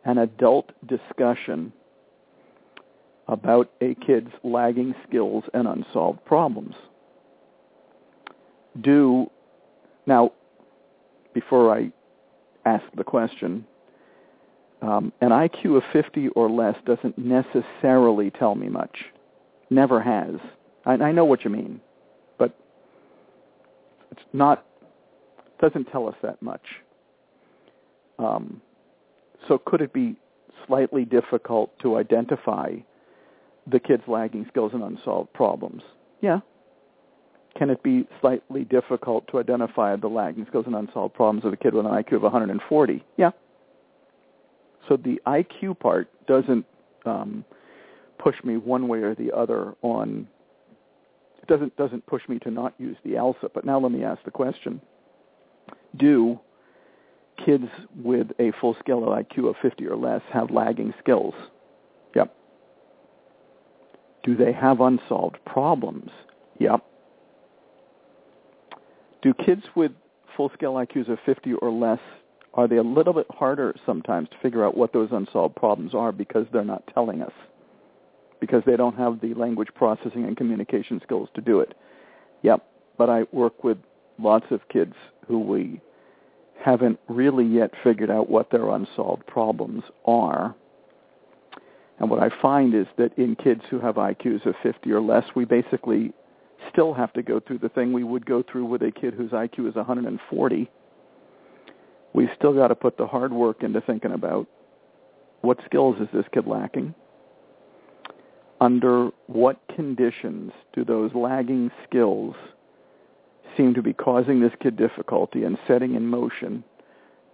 an 0.06 0.18
adult 0.18 0.72
discussion 0.88 1.74
about 3.28 3.72
a 3.82 3.96
kid's 3.96 4.32
lagging 4.44 4.94
skills 5.08 5.44
and 5.54 5.68
unsolved 5.68 6.24
problems. 6.26 6.76
Do 8.82 9.30
now, 10.06 10.34
before 11.34 11.74
I 11.74 11.92
ask 12.66 12.84
the 12.96 13.04
question, 13.04 13.66
um, 14.82 15.14
an 15.22 15.30
IQ 15.30 15.78
of 15.78 15.84
50 15.94 16.30
or 16.30 16.50
less 16.50 16.76
doesn't 16.86 17.18
necessarily 17.18 18.32
tell 18.32 18.56
me 18.56 18.68
much. 18.68 19.06
Never 19.70 20.02
has. 20.02 20.36
I, 20.86 20.94
I 20.94 21.12
know 21.14 21.24
what 21.24 21.46
you 21.46 21.50
mean. 21.50 21.80
It's 24.14 24.28
not 24.34 24.66
doesn't 25.60 25.86
tell 25.86 26.08
us 26.08 26.16
that 26.22 26.42
much. 26.42 26.62
Um, 28.20 28.62
so 29.48 29.58
could 29.58 29.82
it 29.82 29.92
be 29.92 30.16
slightly 30.68 31.04
difficult 31.04 31.72
to 31.80 31.98
identify 31.98 32.76
the 33.66 33.80
kid's 33.80 34.04
lagging 34.08 34.46
skills 34.50 34.72
and 34.74 34.84
unsolved 34.84 35.34
problems? 35.34 35.82
Yeah. 36.22 36.40
can 37.58 37.70
it 37.70 37.82
be 37.84 38.08
slightly 38.22 38.64
difficult 38.64 39.28
to 39.32 39.40
identify 39.40 39.96
the 39.96 40.08
lagging 40.08 40.46
skills 40.48 40.66
and 40.68 40.76
unsolved 40.76 41.14
problems 41.14 41.46
of 41.46 41.54
a 41.54 41.58
kid 41.58 41.74
with 41.74 41.86
an 41.86 41.92
IQ 41.92 42.14
of 42.18 42.24
140? 42.24 43.04
Yeah. 43.18 43.32
So 44.88 44.98
the 44.98 45.22
IQ 45.26 45.80
part 45.80 46.10
doesn't 46.28 46.66
um, 47.06 47.46
push 48.18 48.36
me 48.44 48.58
one 48.58 48.88
way 48.88 49.00
or 49.00 49.16
the 49.16 49.32
other 49.36 49.76
on. 49.82 50.28
Doesn't 51.48 51.76
doesn't 51.76 52.06
push 52.06 52.22
me 52.30 52.40
to 52.40 52.52
not 52.52 52.74
use 52.78 52.98
the 53.04 53.12
ALSUP. 53.12 53.52
But 53.54 53.66
now 53.66 53.80
let 53.80 53.92
me 53.92 54.04
ask 54.04 54.24
the 54.24 54.32
question: 54.32 54.82
Do 55.98 56.40
kids 57.44 57.68
with 57.96 58.28
a 58.40 58.52
full 58.62 58.76
scale 58.80 59.02
IQ 59.02 59.50
of 59.50 59.56
50 59.62 59.86
or 59.88 59.96
less 59.96 60.22
have 60.32 60.52
lagging 60.52 60.94
skills? 61.00 61.34
Yep. 62.16 62.34
Do 64.24 64.36
they 64.36 64.54
have 64.54 64.80
unsolved 64.80 65.38
problems? 65.46 66.12
Yep. 66.60 66.82
Do 69.22 69.34
kids 69.34 69.64
with 69.76 69.92
full 70.36 70.50
scale 70.54 70.74
IQs 70.74 71.10
of 71.10 71.18
50 71.26 71.54
or 71.54 71.72
less 71.72 72.00
are 72.54 72.68
they 72.68 72.78
a 72.78 72.84
little 72.84 73.14
bit 73.14 73.26
harder 73.32 73.74
sometimes 73.86 74.30
to 74.30 74.38
figure 74.42 74.64
out 74.64 74.78
what 74.78 74.94
those 74.94 75.10
unsolved 75.12 75.56
problems 75.56 75.96
are 75.96 76.12
because 76.12 76.46
they're 76.54 76.64
not 76.64 76.84
telling 76.94 77.22
us? 77.22 77.32
Because 78.44 78.62
they 78.66 78.76
don't 78.76 78.98
have 78.98 79.22
the 79.22 79.34
language 79.36 79.70
processing 79.74 80.26
and 80.26 80.36
communication 80.36 81.00
skills 81.02 81.30
to 81.34 81.40
do 81.40 81.62
it. 81.62 81.78
Yep. 82.42 82.62
But 82.98 83.10
I 83.10 83.24
work 83.32 83.64
with 83.64 83.78
lots 84.20 84.48
of 84.52 84.68
kids 84.68 84.96
who 85.30 85.40
we 85.40 85.80
haven't 86.62 87.00
really 87.08 87.46
yet 87.46 87.72
figured 87.86 88.12
out 88.12 88.30
what 88.30 88.52
their 88.52 88.70
unsolved 88.70 89.26
problems 89.28 89.84
are. 90.04 90.54
And 92.00 92.10
what 92.10 92.22
I 92.22 92.30
find 92.42 92.76
is 92.76 92.86
that 92.98 93.18
in 93.18 93.38
kids 93.38 93.62
who 93.70 93.80
have 93.80 93.96
IQs 93.96 94.46
of 94.46 94.56
50 94.62 94.92
or 94.92 95.00
less, 95.00 95.24
we 95.38 95.46
basically 95.46 96.12
still 96.70 96.94
have 96.94 97.14
to 97.14 97.24
go 97.24 97.40
through 97.40 97.60
the 97.60 97.70
thing 97.70 97.94
we 97.94 98.04
would 98.04 98.26
go 98.26 98.44
through 98.44 98.66
with 98.66 98.82
a 98.82 98.92
kid 98.92 99.14
whose 99.14 99.32
IQ 99.32 99.70
is 99.70 99.76
140. 99.76 100.70
We've 102.14 102.30
still 102.38 102.54
got 102.54 102.68
to 102.68 102.76
put 102.76 102.98
the 102.98 103.08
hard 103.08 103.32
work 103.32 103.64
into 103.64 103.80
thinking 103.80 104.12
about 104.12 104.48
what 105.40 105.60
skills 105.66 105.96
is 106.02 106.10
this 106.14 106.26
kid 106.34 106.46
lacking? 106.46 106.94
Under 108.64 109.10
what 109.28 109.58
conditions 109.76 110.54
do 110.72 110.86
those 110.86 111.12
lagging 111.14 111.70
skills 111.86 112.34
seem 113.58 113.74
to 113.74 113.82
be 113.82 113.92
causing 113.92 114.40
this 114.40 114.54
kid 114.62 114.78
difficulty 114.78 115.44
and 115.44 115.58
setting 115.68 115.96
in 115.96 116.08
motion 116.08 116.64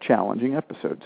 challenging 0.01 0.55
episodes? 0.55 1.03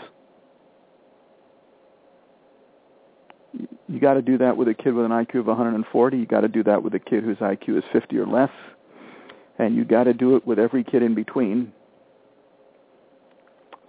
You 3.89 3.99
got 3.99 4.13
to 4.13 4.21
do 4.21 4.37
that 4.37 4.55
with 4.55 4.69
a 4.69 4.73
kid 4.73 4.93
with 4.93 5.03
an 5.03 5.11
IQ 5.11 5.41
of 5.41 5.47
140. 5.47 6.17
You 6.17 6.25
got 6.25 6.39
to 6.39 6.47
do 6.47 6.63
that 6.63 6.81
with 6.81 6.93
a 6.93 6.99
kid 6.99 7.25
whose 7.25 7.39
IQ 7.39 7.79
is 7.79 7.83
50 7.91 8.17
or 8.17 8.25
less. 8.25 8.49
And 9.59 9.75
you 9.75 9.83
got 9.83 10.05
to 10.05 10.13
do 10.13 10.37
it 10.37 10.47
with 10.47 10.57
every 10.57 10.85
kid 10.85 11.03
in 11.03 11.15
between. 11.15 11.73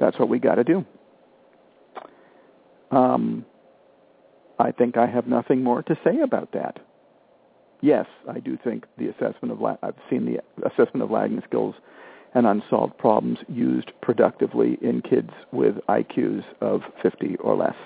That's 0.00 0.19
what 0.19 0.29
we 0.29 0.41
got 0.41 0.57
to 0.57 0.64
do. 0.64 0.85
Um, 2.91 3.47
I 4.59 4.71
think 4.71 4.97
I 4.97 5.07
have 5.07 5.27
nothing 5.27 5.63
more 5.63 5.83
to 5.83 5.99
say 6.05 6.21
about 6.21 6.53
that. 6.53 6.79
Yes, 7.81 8.07
I 8.29 8.41
do 8.41 8.57
think 8.63 8.87
the 8.99 9.09
assessment 9.09 9.53
of 9.53 9.61
la- 9.61 9.77
I've 9.83 9.95
seen 10.09 10.25
the 10.25 10.41
assessment 10.67 11.03
of 11.03 11.11
lagging 11.11 11.43
skills 11.47 11.75
and 12.35 12.47
unsolved 12.47 12.97
problems 12.99 13.39
used 13.49 13.91
productively 14.01 14.79
in 14.81 15.03
kids 15.03 15.31
with 15.53 15.77
IQs 15.89 16.45
of 16.61 16.83
50 17.03 17.37
or 17.37 17.57
less 17.57 17.77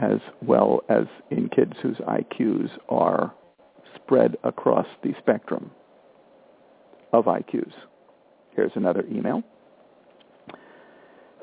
as 0.00 0.20
well 0.42 0.82
as 0.88 1.04
in 1.30 1.48
kids 1.48 1.72
whose 1.82 1.96
IQs 1.96 2.70
are 2.88 3.34
spread 3.96 4.36
across 4.44 4.86
the 5.02 5.12
spectrum 5.18 5.70
of 7.12 7.24
IQs. 7.24 7.72
Here's 8.54 8.72
another 8.76 9.04
email. 9.10 9.42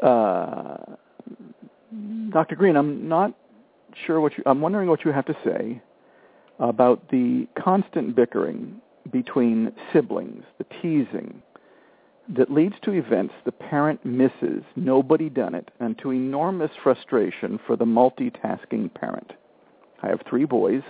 Uh, 0.02 0.78
Dr. 2.30 2.56
Greene, 2.56 2.78
I'm 2.78 3.08
not 3.08 3.34
sure 4.06 4.22
what 4.22 4.38
you, 4.38 4.44
I'm 4.46 4.62
wondering 4.62 4.90
what 4.90 5.06
you 5.06 5.12
have 5.12 5.26
to 5.26 5.38
say 5.44 5.82
about 6.60 7.10
the 7.10 7.48
constant 7.58 8.16
bickering 8.16 8.82
between 9.12 9.72
siblings, 9.94 10.44
the 10.58 10.66
teasing, 10.82 11.42
that 12.36 12.52
leads 12.52 12.76
to 12.84 12.92
events 12.92 13.34
the 13.46 13.52
parent 13.52 14.06
misses, 14.06 14.64
nobody 14.76 15.30
done 15.30 15.56
it, 15.56 15.72
and 15.80 15.98
to 16.00 16.12
enormous 16.12 16.72
frustration 16.84 17.60
for 17.66 17.76
the 17.76 17.86
multitasking 17.86 18.94
parent. 18.94 19.34
I 20.04 20.10
have 20.10 20.22
three 20.30 20.46
boys, 20.46 20.82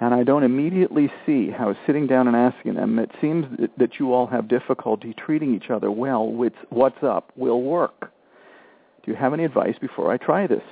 and 0.00 0.14
I 0.14 0.22
don't 0.22 0.44
immediately 0.44 1.10
see 1.26 1.50
how 1.50 1.74
sitting 1.86 2.06
down 2.06 2.28
and 2.28 2.36
asking 2.36 2.74
them, 2.74 2.98
it 2.98 3.10
seems 3.20 3.46
that 3.76 3.98
you 3.98 4.12
all 4.12 4.26
have 4.28 4.48
difficulty 4.48 5.14
treating 5.14 5.54
each 5.54 5.70
other 5.70 5.90
well 5.90 6.28
with 6.28 6.54
what's 6.70 7.02
up 7.02 7.32
will 7.36 7.62
work. 7.62 8.12
Do 9.04 9.10
you 9.10 9.16
have 9.16 9.32
any 9.34 9.44
advice 9.44 9.74
before 9.80 10.12
I 10.12 10.16
try 10.16 10.46
this? 10.46 10.62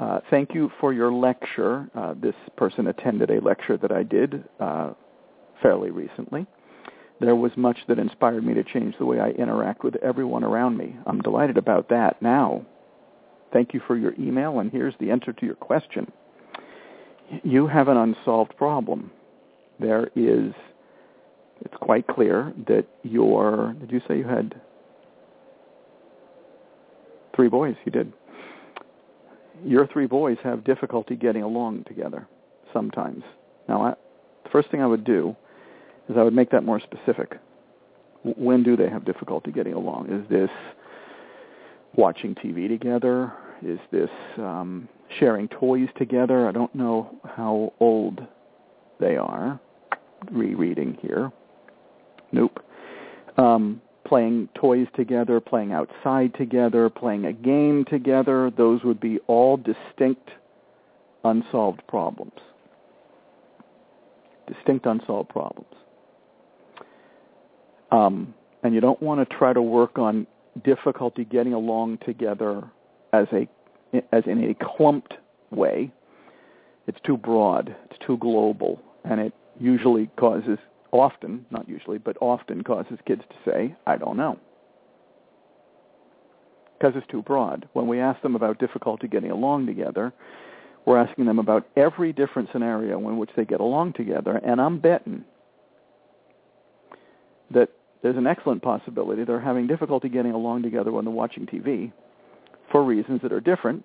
Uh, 0.00 0.20
thank 0.30 0.54
you 0.54 0.70
for 0.80 0.92
your 0.92 1.12
lecture. 1.12 1.90
Uh, 1.94 2.14
this 2.20 2.34
person 2.56 2.86
attended 2.86 3.30
a 3.30 3.40
lecture 3.40 3.76
that 3.76 3.90
I 3.90 4.04
did 4.04 4.44
uh, 4.60 4.92
fairly 5.60 5.90
recently 5.90 6.46
there 7.20 7.34
was 7.34 7.52
much 7.56 7.78
that 7.88 7.98
inspired 7.98 8.44
me 8.44 8.54
to 8.54 8.64
change 8.64 8.94
the 8.98 9.04
way 9.04 9.18
I 9.18 9.30
interact 9.30 9.82
with 9.82 9.96
everyone 9.96 10.44
around 10.44 10.76
me. 10.76 10.96
I'm 11.06 11.20
delighted 11.20 11.56
about 11.56 11.88
that 11.88 12.20
now. 12.22 12.64
Thank 13.52 13.74
you 13.74 13.80
for 13.86 13.96
your 13.96 14.14
email, 14.18 14.60
and 14.60 14.70
here's 14.70 14.94
the 15.00 15.10
answer 15.10 15.32
to 15.32 15.46
your 15.46 15.54
question. 15.54 16.12
You 17.42 17.66
have 17.66 17.88
an 17.88 17.96
unsolved 17.96 18.56
problem. 18.56 19.10
There 19.80 20.10
is, 20.14 20.52
it's 21.60 21.74
quite 21.80 22.06
clear 22.06 22.52
that 22.68 22.86
your, 23.02 23.74
did 23.80 23.90
you 23.90 24.00
say 24.06 24.18
you 24.18 24.26
had 24.26 24.60
three 27.34 27.48
boys? 27.48 27.76
You 27.84 27.92
did. 27.92 28.12
Your 29.64 29.86
three 29.86 30.06
boys 30.06 30.38
have 30.42 30.64
difficulty 30.64 31.16
getting 31.16 31.42
along 31.42 31.84
together 31.84 32.26
sometimes. 32.72 33.22
Now, 33.68 33.82
I, 33.82 33.90
the 34.44 34.50
first 34.50 34.70
thing 34.70 34.80
I 34.80 34.86
would 34.86 35.04
do 35.04 35.36
is 36.08 36.16
I 36.16 36.22
would 36.22 36.34
make 36.34 36.50
that 36.50 36.64
more 36.64 36.80
specific. 36.80 37.38
When 38.22 38.62
do 38.62 38.76
they 38.76 38.88
have 38.88 39.04
difficulty 39.04 39.52
getting 39.52 39.74
along? 39.74 40.10
Is 40.10 40.28
this 40.28 40.50
watching 41.94 42.34
TV 42.34 42.68
together? 42.68 43.32
Is 43.62 43.78
this 43.90 44.10
um, 44.38 44.88
sharing 45.18 45.48
toys 45.48 45.88
together? 45.96 46.48
I 46.48 46.52
don't 46.52 46.74
know 46.74 47.16
how 47.24 47.72
old 47.80 48.20
they 49.00 49.16
are. 49.16 49.60
Rereading 50.30 50.98
here. 51.00 51.30
Nope. 52.32 52.60
Um, 53.36 53.80
playing 54.08 54.48
toys 54.54 54.86
together, 54.96 55.40
playing 55.40 55.72
outside 55.72 56.34
together, 56.34 56.88
playing 56.88 57.26
a 57.26 57.32
game 57.32 57.84
together, 57.84 58.50
those 58.56 58.82
would 58.82 58.98
be 58.98 59.18
all 59.26 59.56
distinct 59.56 60.30
unsolved 61.24 61.82
problems. 61.86 62.32
Distinct 64.46 64.86
unsolved 64.86 65.28
problems. 65.28 65.74
Um, 67.90 68.34
and 68.62 68.74
you 68.74 68.80
don't 68.80 69.00
want 69.02 69.26
to 69.26 69.36
try 69.36 69.52
to 69.52 69.62
work 69.62 69.98
on 69.98 70.26
difficulty 70.64 71.24
getting 71.24 71.52
along 71.52 71.98
together 72.04 72.62
as 73.12 73.26
a 73.32 73.48
as 74.12 74.24
in 74.26 74.50
a 74.50 74.54
clumped 74.76 75.14
way. 75.50 75.90
It's 76.86 76.98
too 77.04 77.16
broad, 77.16 77.74
it's 77.84 77.98
too 78.06 78.18
global, 78.18 78.80
and 79.04 79.20
it 79.20 79.32
usually 79.58 80.10
causes 80.16 80.58
often, 80.92 81.46
not 81.50 81.68
usually, 81.68 81.98
but 81.98 82.16
often 82.20 82.62
causes 82.62 82.98
kids 83.06 83.22
to 83.28 83.50
say, 83.50 83.74
I 83.86 83.96
don't 83.96 84.16
know. 84.16 84.38
Because 86.78 86.94
it's 86.96 87.06
too 87.08 87.22
broad. 87.22 87.68
When 87.72 87.88
we 87.88 88.00
ask 88.00 88.22
them 88.22 88.36
about 88.36 88.58
difficulty 88.58 89.08
getting 89.08 89.30
along 89.30 89.66
together, 89.66 90.12
we're 90.86 90.98
asking 90.98 91.26
them 91.26 91.38
about 91.38 91.66
every 91.76 92.12
different 92.12 92.48
scenario 92.52 92.98
in 93.08 93.18
which 93.18 93.30
they 93.36 93.44
get 93.44 93.60
along 93.60 93.94
together, 93.94 94.36
and 94.36 94.60
I'm 94.60 94.78
betting 94.78 95.24
that 97.50 97.68
there's 98.02 98.16
an 98.16 98.26
excellent 98.26 98.62
possibility 98.62 99.24
they're 99.24 99.40
having 99.40 99.66
difficulty 99.66 100.08
getting 100.08 100.32
along 100.32 100.62
together 100.62 100.92
when 100.92 101.04
they're 101.04 101.12
watching 101.12 101.46
TV 101.46 101.92
for 102.70 102.84
reasons 102.84 103.20
that 103.22 103.32
are 103.32 103.40
different 103.40 103.84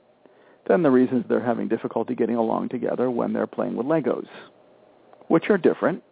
than 0.68 0.84
the 0.84 0.92
reasons 0.92 1.26
they're 1.28 1.44
having 1.44 1.68
difficulty 1.68 2.16
getting 2.16 2.36
along 2.36 2.70
together 2.70 3.10
when 3.10 3.34
they're 3.34 3.48
playing 3.48 3.76
with 3.76 3.86
Legos, 3.86 4.28
which 5.28 5.50
are 5.50 5.58
different 5.58 6.04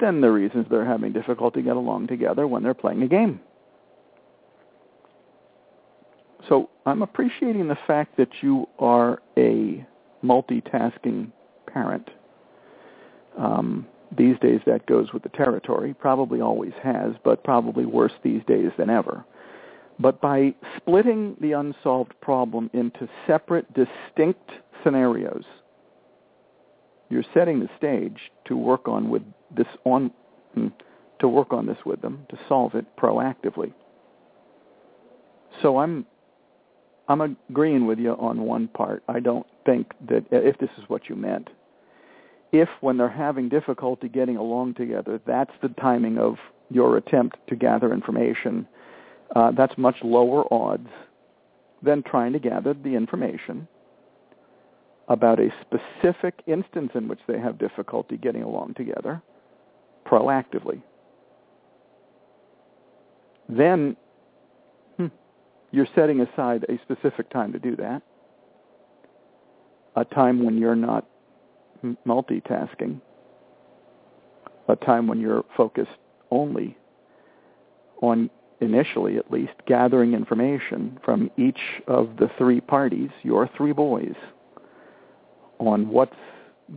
than 0.00 0.20
the 0.20 0.30
reasons 0.30 0.66
they're 0.70 0.84
having 0.84 1.12
difficulty 1.12 1.62
getting 1.62 1.78
along 1.78 2.06
together 2.06 2.46
when 2.46 2.62
they're 2.62 2.74
playing 2.74 3.02
a 3.02 3.08
game. 3.08 3.40
So 6.48 6.70
I'm 6.84 7.02
appreciating 7.02 7.68
the 7.68 7.78
fact 7.86 8.16
that 8.18 8.28
you 8.40 8.68
are 8.78 9.20
a 9.36 9.84
multitasking 10.22 11.32
parent. 11.66 12.08
Um, 13.36 13.86
these 14.16 14.38
days 14.38 14.60
that 14.66 14.86
goes 14.86 15.12
with 15.12 15.22
the 15.22 15.28
territory, 15.30 15.92
probably 15.92 16.40
always 16.40 16.72
has, 16.82 17.12
but 17.24 17.42
probably 17.42 17.84
worse 17.84 18.12
these 18.22 18.42
days 18.46 18.70
than 18.78 18.88
ever. 18.88 19.24
But 19.98 20.20
by 20.20 20.54
splitting 20.76 21.36
the 21.40 21.52
unsolved 21.52 22.14
problem 22.20 22.70
into 22.72 23.08
separate, 23.26 23.66
distinct 23.74 24.50
scenarios, 24.84 25.44
you're 27.08 27.24
setting 27.34 27.60
the 27.60 27.68
stage 27.76 28.18
to 28.46 28.56
work 28.56 28.88
on 28.88 29.10
with 29.10 29.22
this 29.56 29.66
on 29.84 30.10
hmm, 30.54 30.68
to 31.20 31.28
work 31.28 31.52
on 31.52 31.66
this 31.66 31.78
with 31.84 32.02
them 32.02 32.26
to 32.30 32.38
solve 32.48 32.74
it 32.74 32.84
proactively. 32.96 33.72
So 35.62 35.78
I'm 35.78 36.06
I'm 37.08 37.38
agreeing 37.50 37.86
with 37.86 37.98
you 37.98 38.12
on 38.12 38.42
one 38.42 38.68
part. 38.68 39.02
I 39.08 39.20
don't 39.20 39.46
think 39.64 39.92
that 40.08 40.24
if 40.30 40.58
this 40.58 40.70
is 40.76 40.84
what 40.88 41.08
you 41.08 41.14
meant, 41.14 41.48
if 42.52 42.68
when 42.80 42.96
they're 42.96 43.08
having 43.08 43.48
difficulty 43.48 44.08
getting 44.08 44.36
along 44.36 44.74
together, 44.74 45.20
that's 45.26 45.52
the 45.62 45.68
timing 45.68 46.18
of 46.18 46.36
your 46.70 46.96
attempt 46.96 47.36
to 47.48 47.54
gather 47.54 47.92
information, 47.92 48.66
uh, 49.36 49.52
that's 49.52 49.76
much 49.78 49.96
lower 50.02 50.52
odds 50.52 50.88
than 51.82 52.02
trying 52.02 52.32
to 52.32 52.38
gather 52.40 52.74
the 52.74 52.94
information 52.94 53.68
about 55.08 55.38
a 55.38 55.50
specific 55.60 56.34
instance 56.46 56.90
in 56.94 57.08
which 57.08 57.20
they 57.28 57.38
have 57.38 57.58
difficulty 57.58 58.16
getting 58.16 58.42
along 58.42 58.74
together 58.74 59.22
proactively. 60.04 60.82
Then 63.48 63.96
hmm, 64.96 65.06
you're 65.70 65.88
setting 65.94 66.20
aside 66.20 66.64
a 66.68 66.78
specific 66.82 67.30
time 67.30 67.52
to 67.52 67.58
do 67.58 67.76
that, 67.76 68.02
a 69.94 70.04
time 70.04 70.44
when 70.44 70.58
you're 70.58 70.74
not 70.74 71.06
multitasking, 72.06 73.00
a 74.68 74.76
time 74.76 75.06
when 75.06 75.20
you're 75.20 75.44
focused 75.56 75.90
only 76.30 76.76
on, 78.02 78.28
initially 78.60 79.16
at 79.16 79.30
least, 79.30 79.52
gathering 79.66 80.14
information 80.14 80.98
from 81.04 81.30
each 81.36 81.60
of 81.86 82.16
the 82.18 82.28
three 82.36 82.60
parties, 82.60 83.10
your 83.22 83.48
three 83.56 83.72
boys, 83.72 84.14
on 85.58 85.88
what's 85.88 86.16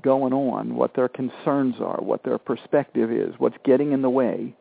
going 0.02 0.34
on, 0.34 0.76
what 0.76 0.96
their 0.96 1.10
concerns 1.10 1.76
are, 1.80 1.98
what 2.02 2.24
their 2.24 2.38
perspective 2.38 3.12
is, 3.12 3.34
what's 3.38 3.58
getting 3.65 3.92
in 3.92 4.02
the 4.02 4.10
way 4.10 4.54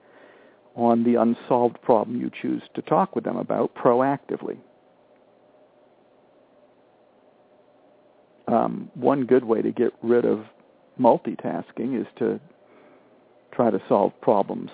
on 0.74 1.04
the 1.04 1.16
unsolved 1.16 1.80
problem 1.82 2.20
you 2.20 2.30
choose 2.40 2.62
to 2.74 2.82
talk 2.82 3.14
with 3.14 3.24
them 3.24 3.36
about 3.36 3.74
proactively. 3.74 4.56
Um, 8.46 8.90
one 8.94 9.26
good 9.26 9.44
way 9.44 9.60
to 9.60 9.70
get 9.70 9.92
rid 10.02 10.24
of 10.24 10.44
multitasking 10.98 12.00
is 12.00 12.06
to 12.18 12.40
try 13.52 13.70
to 13.70 13.82
solve 13.88 14.18
problems 14.22 14.70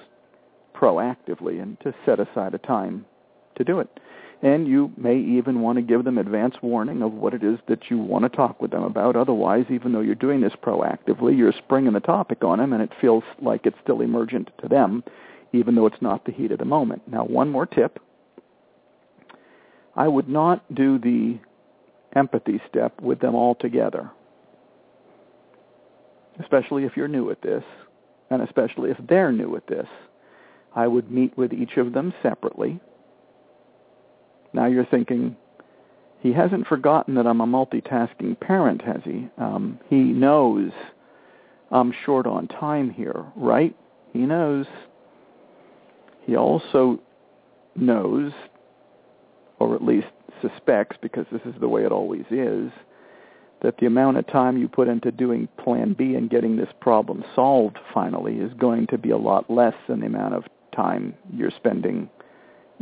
proactively 0.74 1.60
and 1.60 1.78
to 1.80 1.94
set 2.04 2.20
aside 2.20 2.54
a 2.54 2.58
time 2.58 3.04
to 3.56 3.64
do 3.64 3.80
it. 3.80 3.88
And 4.44 4.68
you 4.68 4.92
may 4.98 5.16
even 5.16 5.62
want 5.62 5.76
to 5.76 5.82
give 5.82 6.04
them 6.04 6.18
advance 6.18 6.56
warning 6.60 7.00
of 7.00 7.14
what 7.14 7.32
it 7.32 7.42
is 7.42 7.58
that 7.66 7.90
you 7.90 7.96
want 7.96 8.24
to 8.24 8.28
talk 8.28 8.60
with 8.60 8.72
them 8.72 8.82
about. 8.82 9.16
Otherwise, 9.16 9.64
even 9.70 9.90
though 9.92 10.02
you're 10.02 10.14
doing 10.14 10.42
this 10.42 10.52
proactively, 10.62 11.34
you're 11.34 11.54
springing 11.56 11.94
the 11.94 12.00
topic 12.00 12.44
on 12.44 12.58
them 12.58 12.74
and 12.74 12.82
it 12.82 12.92
feels 13.00 13.24
like 13.40 13.64
it's 13.64 13.78
still 13.82 14.02
emergent 14.02 14.50
to 14.60 14.68
them, 14.68 15.02
even 15.54 15.74
though 15.74 15.86
it's 15.86 16.02
not 16.02 16.26
the 16.26 16.30
heat 16.30 16.52
of 16.52 16.58
the 16.58 16.66
moment. 16.66 17.00
Now, 17.08 17.24
one 17.24 17.48
more 17.48 17.64
tip. 17.64 17.98
I 19.96 20.08
would 20.08 20.28
not 20.28 20.62
do 20.74 20.98
the 20.98 21.38
empathy 22.14 22.60
step 22.68 23.00
with 23.00 23.20
them 23.20 23.34
all 23.34 23.54
together, 23.54 24.10
especially 26.38 26.84
if 26.84 26.98
you're 26.98 27.08
new 27.08 27.30
at 27.30 27.40
this, 27.40 27.64
and 28.28 28.42
especially 28.42 28.90
if 28.90 28.98
they're 29.08 29.32
new 29.32 29.56
at 29.56 29.66
this. 29.68 29.86
I 30.76 30.86
would 30.86 31.10
meet 31.10 31.34
with 31.38 31.54
each 31.54 31.78
of 31.78 31.94
them 31.94 32.12
separately 32.22 32.78
now 34.54 34.66
you're 34.66 34.86
thinking, 34.86 35.36
he 36.20 36.32
hasn't 36.32 36.66
forgotten 36.66 37.16
that 37.16 37.26
I'm 37.26 37.40
a 37.40 37.46
multitasking 37.46 38.40
parent, 38.40 38.82
has 38.82 39.02
he? 39.04 39.28
Um, 39.36 39.78
he 39.90 39.96
knows 39.96 40.72
I'm 41.70 41.92
short 42.04 42.26
on 42.26 42.48
time 42.48 42.88
here, 42.90 43.24
right? 43.36 43.76
He 44.12 44.20
knows. 44.20 44.66
He 46.24 46.36
also 46.36 47.00
knows, 47.74 48.32
or 49.58 49.74
at 49.74 49.84
least 49.84 50.06
suspects, 50.40 50.96
because 51.02 51.26
this 51.32 51.42
is 51.44 51.54
the 51.60 51.68
way 51.68 51.84
it 51.84 51.92
always 51.92 52.24
is, 52.30 52.70
that 53.62 53.78
the 53.78 53.86
amount 53.86 54.16
of 54.16 54.26
time 54.26 54.56
you 54.56 54.68
put 54.68 54.88
into 54.88 55.10
doing 55.10 55.48
plan 55.62 55.94
B 55.94 56.14
and 56.14 56.30
getting 56.30 56.56
this 56.56 56.68
problem 56.80 57.24
solved 57.34 57.78
finally 57.92 58.36
is 58.36 58.52
going 58.54 58.86
to 58.88 58.98
be 58.98 59.10
a 59.10 59.16
lot 59.16 59.50
less 59.50 59.74
than 59.88 60.00
the 60.00 60.06
amount 60.06 60.34
of 60.34 60.44
time 60.74 61.14
you're 61.32 61.50
spending 61.50 62.08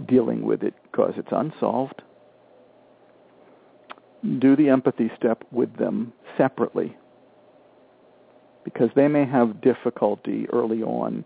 dealing 0.07 0.43
with 0.43 0.63
it 0.63 0.75
because 0.93 1.15
it's 1.17 1.33
unsolved. 1.33 2.03
Do 4.39 4.55
the 4.55 4.69
empathy 4.69 5.11
step 5.17 5.43
with 5.51 5.77
them 5.77 6.13
separately 6.37 6.97
because 8.65 8.91
they 8.95 9.09
may 9.09 9.25
have 9.25 9.61
difficulty 9.61 10.47
early 10.53 10.83
on 10.83 11.25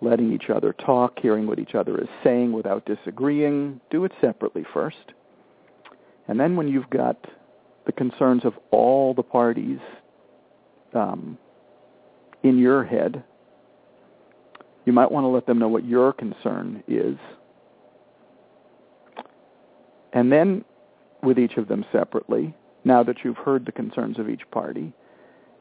letting 0.00 0.32
each 0.32 0.50
other 0.50 0.72
talk, 0.72 1.18
hearing 1.20 1.46
what 1.46 1.58
each 1.58 1.74
other 1.74 1.98
is 2.00 2.08
saying 2.22 2.52
without 2.52 2.84
disagreeing. 2.84 3.80
Do 3.90 4.04
it 4.04 4.12
separately 4.20 4.64
first. 4.72 5.12
And 6.28 6.38
then 6.38 6.54
when 6.54 6.68
you've 6.68 6.90
got 6.90 7.16
the 7.86 7.92
concerns 7.92 8.44
of 8.44 8.52
all 8.70 9.14
the 9.14 9.22
parties 9.22 9.78
um, 10.94 11.38
in 12.42 12.58
your 12.58 12.84
head, 12.84 13.24
you 14.84 14.92
might 14.92 15.10
want 15.10 15.24
to 15.24 15.28
let 15.28 15.46
them 15.46 15.58
know 15.58 15.68
what 15.68 15.84
your 15.84 16.12
concern 16.12 16.84
is 16.86 17.16
and 20.16 20.32
then 20.32 20.64
with 21.22 21.38
each 21.38 21.58
of 21.58 21.68
them 21.68 21.84
separately, 21.92 22.54
now 22.84 23.02
that 23.02 23.18
you've 23.22 23.36
heard 23.36 23.66
the 23.66 23.72
concerns 23.72 24.18
of 24.18 24.30
each 24.30 24.50
party, 24.50 24.94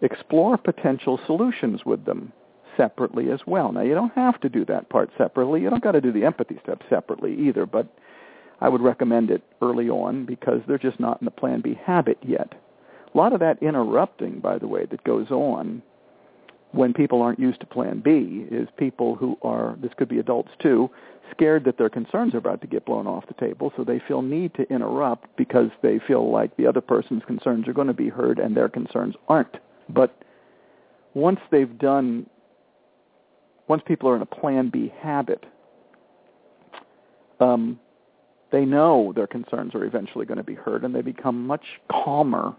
explore 0.02 0.58
potential 0.58 1.20
solutions 1.26 1.82
with 1.86 2.06
them 2.06 2.32
separately 2.78 3.32
as 3.32 3.42
well. 3.46 3.74
Now, 3.74 3.82
you 3.82 3.94
don't 3.94 4.14
have 4.14 4.40
to 4.40 4.48
do 4.48 4.64
that 4.64 4.88
part 4.88 5.10
separately. 5.18 5.62
You 5.62 5.70
don't 5.70 5.84
got 5.84 5.92
to 5.92 6.00
do 6.00 6.14
the 6.14 6.24
empathy 6.24 6.58
step 6.64 6.84
separately 6.90 7.36
either, 7.38 7.66
but 7.66 7.86
I 8.62 8.70
would 8.70 8.80
recommend 8.80 9.30
it 9.30 9.44
early 9.62 9.90
on 9.90 10.26
because 10.26 10.62
they're 10.66 10.78
just 10.78 11.02
not 11.02 11.20
in 11.20 11.26
the 11.26 11.32
Plan 11.32 11.60
B 11.60 11.78
habit 11.86 12.18
yet. 12.26 12.54
A 13.14 13.18
lot 13.18 13.34
of 13.34 13.42
that 13.42 13.62
interrupting, 13.62 14.40
by 14.40 14.58
the 14.58 14.70
way, 14.70 14.86
that 14.86 15.04
goes 15.04 15.32
on 15.32 15.82
when 16.76 16.94
people 16.94 17.22
aren't 17.22 17.40
used 17.40 17.62
to 17.62 17.66
Plan 17.66 18.02
B 18.02 18.46
is 18.52 18.68
people 18.76 19.16
who 19.16 19.38
are, 19.42 19.78
this 19.82 19.92
could 19.98 20.10
be 20.10 20.20
adults 20.20 20.52
too, 20.62 20.90
scared 21.32 21.64
that 21.64 21.78
their 21.78 21.90
concerns 21.90 22.34
are 22.34 22.40
about 22.40 22.60
to 22.62 22.68
get 22.68 22.86
blown 22.86 23.08
off 23.08 23.26
the 23.28 23.34
table, 23.34 23.72
so 23.78 23.86
they 23.86 24.02
feel 24.06 24.22
need 24.22 24.54
to 24.56 24.70
interrupt 24.70 25.36
because 25.38 25.70
they 25.82 26.00
feel 26.06 26.30
like 26.30 26.56
the 26.58 26.68
other 26.68 26.82
person's 26.82 27.24
concerns 27.26 27.66
are 27.70 27.74
going 27.74 27.88
to 27.88 27.94
be 27.94 28.10
heard 28.10 28.40
and 28.40 28.58
their 28.58 28.68
concerns 28.68 29.16
aren't. 29.30 29.56
But 29.88 30.22
once 31.14 31.40
they've 31.50 31.78
done, 31.78 32.30
once 33.70 33.82
people 33.88 34.10
are 34.10 34.18
in 34.18 34.22
a 34.22 34.26
Plan 34.26 34.70
B 34.70 34.94
habit, 35.00 35.46
um, 37.40 37.80
they 38.52 38.66
know 38.66 39.14
their 39.16 39.28
concerns 39.28 39.74
are 39.76 39.86
eventually 39.86 40.26
going 40.26 40.40
to 40.40 40.44
be 40.44 40.56
heard, 40.56 40.84
and 40.84 40.94
they 40.94 41.02
become 41.02 41.48
much 41.48 41.64
calmer 41.90 42.54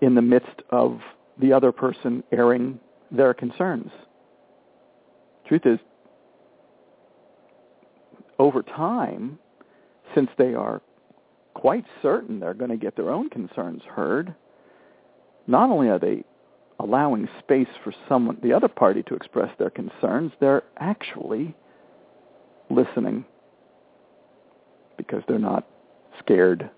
in 0.00 0.16
the 0.16 0.22
midst 0.22 0.62
of 0.70 1.00
the 1.40 1.52
other 1.52 1.72
person 1.72 2.22
airing 2.32 2.78
their 3.10 3.34
concerns. 3.34 3.90
Truth 5.46 5.66
is, 5.66 5.78
over 8.38 8.62
time, 8.62 9.38
since 10.14 10.30
they 10.38 10.54
are 10.54 10.80
quite 11.54 11.84
certain 12.02 12.40
they're 12.40 12.54
going 12.54 12.70
to 12.70 12.76
get 12.76 12.96
their 12.96 13.10
own 13.10 13.28
concerns 13.30 13.82
heard, 13.82 14.34
not 15.46 15.70
only 15.70 15.88
are 15.88 15.98
they 15.98 16.24
allowing 16.80 17.28
space 17.38 17.68
for 17.82 17.94
someone, 18.08 18.38
the 18.42 18.52
other 18.52 18.68
party 18.68 19.02
to 19.04 19.14
express 19.14 19.50
their 19.58 19.70
concerns, 19.70 20.32
they're 20.40 20.62
actually 20.78 21.54
listening 22.70 23.24
because 24.96 25.22
they're 25.28 25.38
not 25.38 25.66
scared 26.18 26.70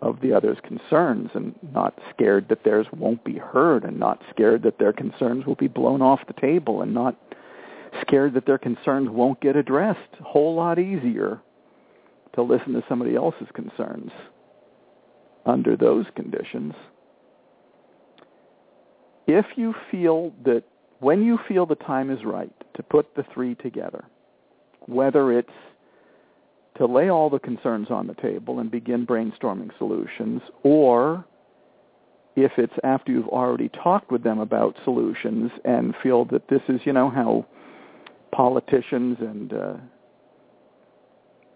of 0.00 0.20
the 0.20 0.32
other's 0.32 0.58
concerns 0.62 1.30
and 1.34 1.54
not 1.74 1.98
scared 2.10 2.48
that 2.48 2.62
theirs 2.64 2.86
won't 2.96 3.22
be 3.24 3.36
heard 3.36 3.84
and 3.84 3.98
not 3.98 4.22
scared 4.30 4.62
that 4.62 4.78
their 4.78 4.92
concerns 4.92 5.44
will 5.44 5.56
be 5.56 5.68
blown 5.68 6.00
off 6.00 6.20
the 6.26 6.40
table 6.40 6.82
and 6.82 6.94
not 6.94 7.16
scared 8.00 8.34
that 8.34 8.46
their 8.46 8.58
concerns 8.58 9.08
won't 9.10 9.40
get 9.40 9.56
addressed. 9.56 9.98
A 10.20 10.22
whole 10.22 10.54
lot 10.54 10.78
easier 10.78 11.40
to 12.34 12.42
listen 12.42 12.72
to 12.74 12.84
somebody 12.88 13.16
else's 13.16 13.48
concerns 13.54 14.12
under 15.46 15.76
those 15.76 16.06
conditions. 16.14 16.74
If 19.26 19.46
you 19.56 19.74
feel 19.90 20.32
that 20.44 20.62
when 21.00 21.24
you 21.24 21.38
feel 21.48 21.66
the 21.66 21.74
time 21.74 22.10
is 22.10 22.24
right 22.24 22.52
to 22.74 22.82
put 22.82 23.14
the 23.14 23.24
three 23.34 23.54
together, 23.56 24.04
whether 24.86 25.32
it's 25.32 25.48
to 26.78 26.86
lay 26.86 27.10
all 27.10 27.28
the 27.28 27.40
concerns 27.40 27.90
on 27.90 28.06
the 28.06 28.14
table 28.14 28.60
and 28.60 28.70
begin 28.70 29.04
brainstorming 29.04 29.76
solutions, 29.78 30.40
or 30.62 31.24
if 32.36 32.52
it's 32.56 32.74
after 32.84 33.10
you've 33.10 33.28
already 33.28 33.68
talked 33.68 34.12
with 34.12 34.22
them 34.22 34.38
about 34.38 34.76
solutions 34.84 35.50
and 35.64 35.94
feel 36.02 36.24
that 36.26 36.48
this 36.48 36.62
is, 36.68 36.80
you 36.84 36.92
know, 36.92 37.10
how 37.10 37.44
politicians 38.30 39.16
and 39.20 39.52
uh, 39.52 39.74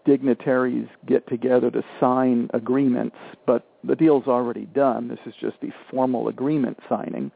dignitaries 0.04 0.88
get 1.06 1.24
together 1.28 1.70
to 1.70 1.84
sign 2.00 2.50
agreements, 2.52 3.16
but 3.46 3.64
the 3.84 3.94
deal's 3.94 4.26
already 4.26 4.66
done. 4.66 5.06
This 5.06 5.20
is 5.24 5.34
just 5.40 5.60
the 5.60 5.70
formal 5.88 6.26
agreement 6.26 6.78
signing. 6.88 7.30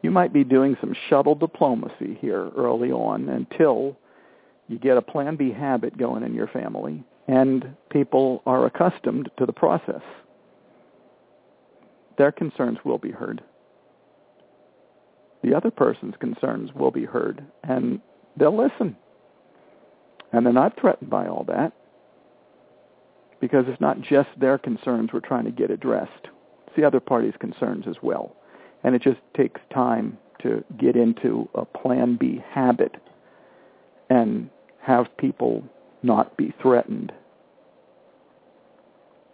You 0.00 0.10
might 0.10 0.32
be 0.32 0.44
doing 0.44 0.76
some 0.80 0.94
shuttle 1.10 1.34
diplomacy 1.34 2.16
here 2.18 2.48
early 2.56 2.90
on 2.92 3.28
until 3.28 3.98
you 4.68 4.78
get 4.78 4.96
a 4.96 5.02
plan 5.02 5.36
B 5.36 5.52
habit 5.52 5.98
going 5.98 6.22
in 6.22 6.34
your 6.34 6.48
family 6.48 7.04
and 7.28 7.76
people 7.90 8.42
are 8.46 8.66
accustomed 8.66 9.30
to 9.38 9.46
the 9.46 9.52
process. 9.52 10.02
Their 12.18 12.32
concerns 12.32 12.78
will 12.84 12.98
be 12.98 13.10
heard. 13.10 13.42
The 15.42 15.54
other 15.54 15.70
person's 15.70 16.14
concerns 16.18 16.72
will 16.74 16.90
be 16.90 17.04
heard 17.04 17.44
and 17.64 18.00
they'll 18.36 18.56
listen. 18.56 18.96
And 20.32 20.44
they're 20.44 20.52
not 20.52 20.78
threatened 20.80 21.10
by 21.10 21.26
all 21.26 21.44
that 21.48 21.72
because 23.40 23.66
it's 23.68 23.80
not 23.80 24.00
just 24.00 24.28
their 24.38 24.58
concerns 24.58 25.10
we're 25.12 25.20
trying 25.20 25.44
to 25.44 25.50
get 25.50 25.70
addressed. 25.70 26.28
It's 26.66 26.76
the 26.76 26.84
other 26.84 27.00
party's 27.00 27.34
concerns 27.38 27.84
as 27.88 27.96
well. 28.02 28.34
And 28.82 28.94
it 28.94 29.02
just 29.02 29.20
takes 29.36 29.60
time 29.72 30.18
to 30.42 30.64
get 30.78 30.96
into 30.96 31.48
a 31.54 31.64
plan 31.64 32.16
B 32.16 32.42
habit 32.50 32.94
and 34.10 34.50
have 34.80 35.16
people 35.16 35.64
not 36.02 36.36
be 36.36 36.54
threatened 36.62 37.12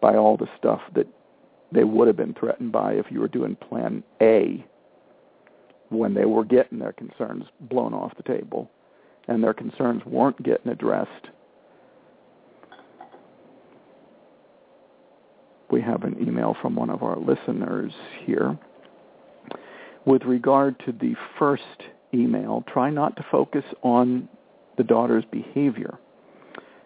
by 0.01 0.16
all 0.16 0.37
the 0.37 0.48
stuff 0.59 0.81
that 0.94 1.07
they 1.70 1.85
would 1.85 2.07
have 2.07 2.16
been 2.16 2.35
threatened 2.35 2.72
by 2.72 2.92
if 2.94 3.07
you 3.11 3.20
were 3.20 3.29
doing 3.29 3.57
plan 3.57 4.03
A 4.20 4.64
when 5.88 6.14
they 6.14 6.25
were 6.25 6.44
getting 6.44 6.79
their 6.79 6.92
concerns 6.92 7.44
blown 7.61 7.94
off 7.94 8.12
the 8.16 8.22
table 8.22 8.70
and 9.29 9.42
their 9.42 9.55
concerns 9.55 10.05
weren't 10.05 10.42
getting 10.42 10.70
addressed. 10.70 11.29
We 15.70 15.81
have 15.81 16.03
an 16.03 16.16
email 16.20 16.57
from 16.61 16.75
one 16.75 16.90
of 16.90 17.03
our 17.03 17.16
listeners 17.16 17.92
here. 18.27 18.59
With 20.05 20.22
regard 20.25 20.79
to 20.85 20.92
the 20.92 21.14
first 21.38 21.62
email, 22.12 22.64
try 22.66 22.90
not 22.90 23.16
to 23.16 23.25
focus 23.31 23.64
on 23.83 24.29
the 24.77 24.85
daughter's 24.85 25.25
behavior. 25.31 25.98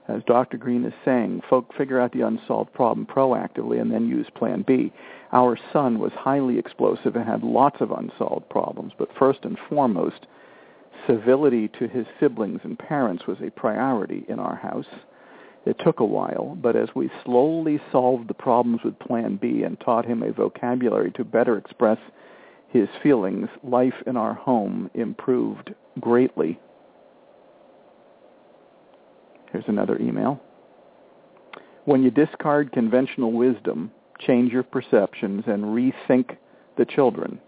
As 0.09 0.23
Dr. 0.25 0.57
Greene 0.57 0.85
is 0.85 0.95
saying, 1.05 1.43
folk 1.49 1.75
figure 1.75 2.01
out 2.01 2.13
the 2.13 2.21
unsolved 2.21 2.73
problem 2.73 3.07
proactively 3.07 3.81
and 3.81 3.91
then 3.91 4.09
use 4.09 4.29
plan 4.31 4.63
B. 4.63 4.93
Our 5.33 5.59
son 5.73 5.99
was 5.99 6.13
highly 6.13 6.59
explosive 6.59 7.17
and 7.17 7.25
had 7.25 7.43
lots 7.43 7.81
of 7.81 7.91
unsolved 7.91 8.49
problems, 8.49 8.93
but 8.97 9.13
first 9.19 9.45
and 9.45 9.59
foremost, 9.69 10.27
civility 11.07 11.69
to 11.69 11.89
his 11.89 12.07
siblings 12.21 12.61
and 12.63 12.79
parents 12.79 13.27
was 13.27 13.39
a 13.41 13.51
priority 13.51 14.25
in 14.29 14.39
our 14.39 14.55
house. 14.55 14.87
It 15.65 15.81
took 15.81 15.99
a 15.99 16.05
while, 16.05 16.57
but 16.61 16.77
as 16.77 16.95
we 16.95 17.11
slowly 17.25 17.81
solved 17.91 18.29
the 18.29 18.35
problems 18.35 18.85
with 18.85 18.99
Plan 19.01 19.37
B 19.37 19.65
and 19.65 19.79
taught 19.81 20.07
him 20.07 20.23
a 20.23 20.33
vocabulary 20.33 21.11
to 21.13 21.25
better 21.25 21.59
express 21.59 21.99
his 22.69 22.89
feelings, 23.03 23.49
life 23.65 24.03
in 24.07 24.17
our 24.17 24.35
home 24.35 24.91
improved 24.95 25.75
greatly. 25.99 26.61
Here's 29.53 29.65
another 29.69 29.99
email. 29.99 30.41
When 31.85 32.03
you 32.03 32.11
discard 32.11 32.73
conventional 32.73 33.33
wisdom, 33.33 33.93
change 34.21 34.53
your 34.53 34.65
perceptions, 34.65 35.45
and 35.47 35.65
rethink 35.65 36.37
the 36.77 36.85
children, 36.85 37.41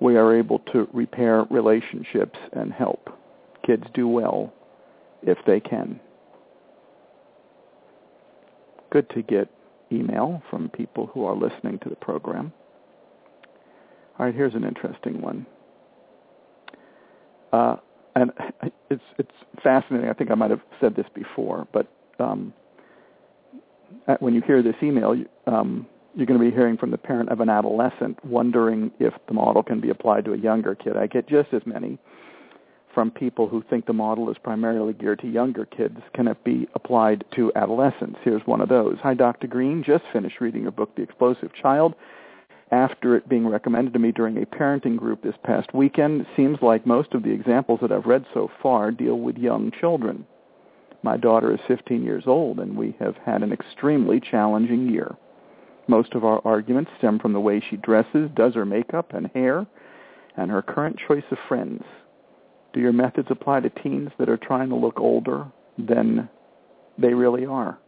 we 0.00 0.16
are 0.16 0.36
able 0.36 0.58
to 0.72 0.88
repair 0.92 1.44
relationships 1.50 2.38
and 2.52 2.72
help. 2.72 3.10
Kids 3.66 3.84
do 3.94 4.08
well 4.08 4.52
if 5.22 5.38
they 5.46 5.60
can. 5.60 6.00
Good 8.90 9.08
to 9.10 9.22
get 9.22 9.48
email 9.92 10.42
from 10.50 10.68
people 10.68 11.06
who 11.06 11.24
are 11.24 11.36
listening 11.36 11.78
to 11.80 11.88
the 11.88 11.96
program. 11.96 12.52
All 14.18 14.26
right, 14.26 14.34
here's 14.34 14.54
an 14.54 14.64
interesting 14.64 15.20
one. 15.20 15.46
Uh, 17.52 17.76
and 18.20 18.32
it's 18.90 19.02
it's 19.18 19.30
fascinating. 19.62 20.08
I 20.08 20.12
think 20.12 20.30
I 20.30 20.34
might 20.34 20.50
have 20.50 20.62
said 20.80 20.94
this 20.96 21.06
before, 21.14 21.66
but 21.72 21.90
um, 22.18 22.52
when 24.20 24.34
you 24.34 24.42
hear 24.42 24.62
this 24.62 24.76
email, 24.82 25.14
um, 25.46 25.86
you're 26.14 26.26
going 26.26 26.38
to 26.38 26.44
be 26.44 26.54
hearing 26.54 26.76
from 26.76 26.90
the 26.90 26.98
parent 26.98 27.30
of 27.30 27.40
an 27.40 27.48
adolescent 27.48 28.22
wondering 28.24 28.90
if 28.98 29.14
the 29.28 29.34
model 29.34 29.62
can 29.62 29.80
be 29.80 29.90
applied 29.90 30.24
to 30.26 30.32
a 30.32 30.36
younger 30.36 30.74
kid. 30.74 30.96
I 30.96 31.06
get 31.06 31.28
just 31.28 31.52
as 31.52 31.62
many 31.64 31.98
from 32.92 33.10
people 33.10 33.48
who 33.48 33.62
think 33.70 33.86
the 33.86 33.92
model 33.92 34.28
is 34.30 34.36
primarily 34.42 34.92
geared 34.92 35.20
to 35.20 35.28
younger 35.28 35.64
kids. 35.64 35.98
Can 36.12 36.26
it 36.26 36.42
be 36.42 36.68
applied 36.74 37.24
to 37.36 37.52
adolescents? 37.54 38.18
Here's 38.24 38.42
one 38.46 38.60
of 38.60 38.68
those. 38.68 38.96
Hi, 39.02 39.14
Dr. 39.14 39.46
Greene. 39.46 39.84
Just 39.84 40.02
finished 40.12 40.40
reading 40.40 40.62
your 40.62 40.72
book, 40.72 40.96
The 40.96 41.02
Explosive 41.02 41.54
Child. 41.54 41.94
After 42.72 43.16
it 43.16 43.28
being 43.28 43.48
recommended 43.48 43.92
to 43.94 43.98
me 43.98 44.12
during 44.12 44.40
a 44.40 44.46
parenting 44.46 44.96
group 44.96 45.22
this 45.22 45.34
past 45.42 45.74
weekend, 45.74 46.24
seems 46.36 46.62
like 46.62 46.86
most 46.86 47.14
of 47.14 47.24
the 47.24 47.32
examples 47.32 47.80
that 47.82 47.90
I've 47.90 48.06
read 48.06 48.24
so 48.32 48.48
far 48.62 48.92
deal 48.92 49.18
with 49.18 49.36
young 49.38 49.72
children. 49.72 50.24
My 51.02 51.16
daughter 51.16 51.52
is 51.52 51.60
15 51.66 52.04
years 52.04 52.24
old, 52.26 52.60
and 52.60 52.76
we 52.76 52.94
have 53.00 53.16
had 53.16 53.42
an 53.42 53.52
extremely 53.52 54.20
challenging 54.20 54.88
year. 54.88 55.16
Most 55.88 56.14
of 56.14 56.24
our 56.24 56.40
arguments 56.44 56.92
stem 56.98 57.18
from 57.18 57.32
the 57.32 57.40
way 57.40 57.58
she 57.58 57.76
dresses, 57.76 58.30
does 58.34 58.54
her 58.54 58.64
makeup 58.64 59.14
and 59.14 59.28
hair, 59.34 59.66
and 60.36 60.50
her 60.50 60.62
current 60.62 60.96
choice 61.08 61.24
of 61.32 61.38
friends. 61.48 61.82
Do 62.72 62.78
your 62.78 62.92
methods 62.92 63.28
apply 63.30 63.60
to 63.60 63.70
teens 63.70 64.10
that 64.18 64.28
are 64.28 64.36
trying 64.36 64.68
to 64.68 64.76
look 64.76 65.00
older 65.00 65.46
than 65.76 66.28
they 66.96 67.14
really 67.14 67.46
are? 67.46 67.78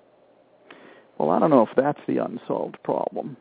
Well, 1.18 1.31
I 1.31 1.38
don't 1.38 1.51
know 1.51 1.62
if 1.62 1.77
that's 1.77 2.01
the 2.09 2.18
unsolved 2.18 2.83
problem, 2.83 3.37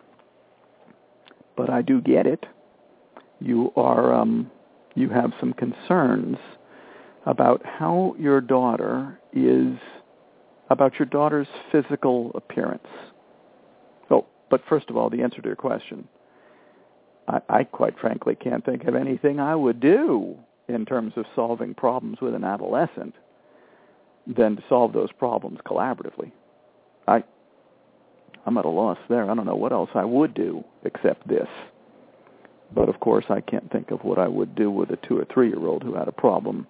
but 1.55 1.69
I 1.69 1.81
do 1.81 2.01
get 2.01 2.25
it. 2.25 2.45
You 3.39 3.71
are 3.75 4.13
um, 4.13 4.51
you 4.95 5.09
have 5.09 5.31
some 5.39 5.53
concerns 5.53 6.37
about 7.25 7.65
how 7.65 8.15
your 8.19 8.41
daughter 8.41 9.19
is 9.33 9.77
about 10.69 10.97
your 10.99 11.05
daughter's 11.05 11.47
physical 11.71 12.31
appearance. 12.35 12.87
But 14.51 14.61
first 14.67 14.89
of 14.89 14.97
all, 14.97 15.09
the 15.09 15.23
answer 15.23 15.41
to 15.41 15.47
your 15.47 15.55
question, 15.55 16.07
I, 17.27 17.39
I 17.49 17.63
quite 17.63 17.97
frankly 17.97 18.35
can't 18.35 18.63
think 18.63 18.83
of 18.83 18.95
anything 18.95 19.39
I 19.39 19.55
would 19.55 19.79
do 19.79 20.37
in 20.67 20.85
terms 20.85 21.13
of 21.15 21.25
solving 21.33 21.73
problems 21.73 22.19
with 22.21 22.35
an 22.35 22.43
adolescent 22.43 23.15
than 24.27 24.57
to 24.57 24.63
solve 24.69 24.93
those 24.93 25.11
problems 25.13 25.59
collaboratively. 25.65 26.31
I 27.07 27.23
I'm 28.45 28.57
at 28.57 28.65
a 28.65 28.69
loss 28.69 28.97
there. 29.09 29.29
I 29.29 29.35
don't 29.35 29.45
know 29.45 29.55
what 29.55 29.71
else 29.71 29.89
I 29.93 30.05
would 30.05 30.33
do 30.33 30.63
except 30.83 31.27
this. 31.27 31.47
But 32.73 32.89
of 32.89 32.99
course, 32.99 33.25
I 33.29 33.41
can't 33.41 33.71
think 33.71 33.91
of 33.91 34.03
what 34.03 34.17
I 34.17 34.27
would 34.27 34.55
do 34.55 34.71
with 34.71 34.91
a 34.91 34.97
two 35.07 35.17
or 35.17 35.25
three 35.25 35.49
year 35.49 35.65
old 35.65 35.83
who 35.83 35.95
had 35.95 36.07
a 36.07 36.13
problem 36.13 36.67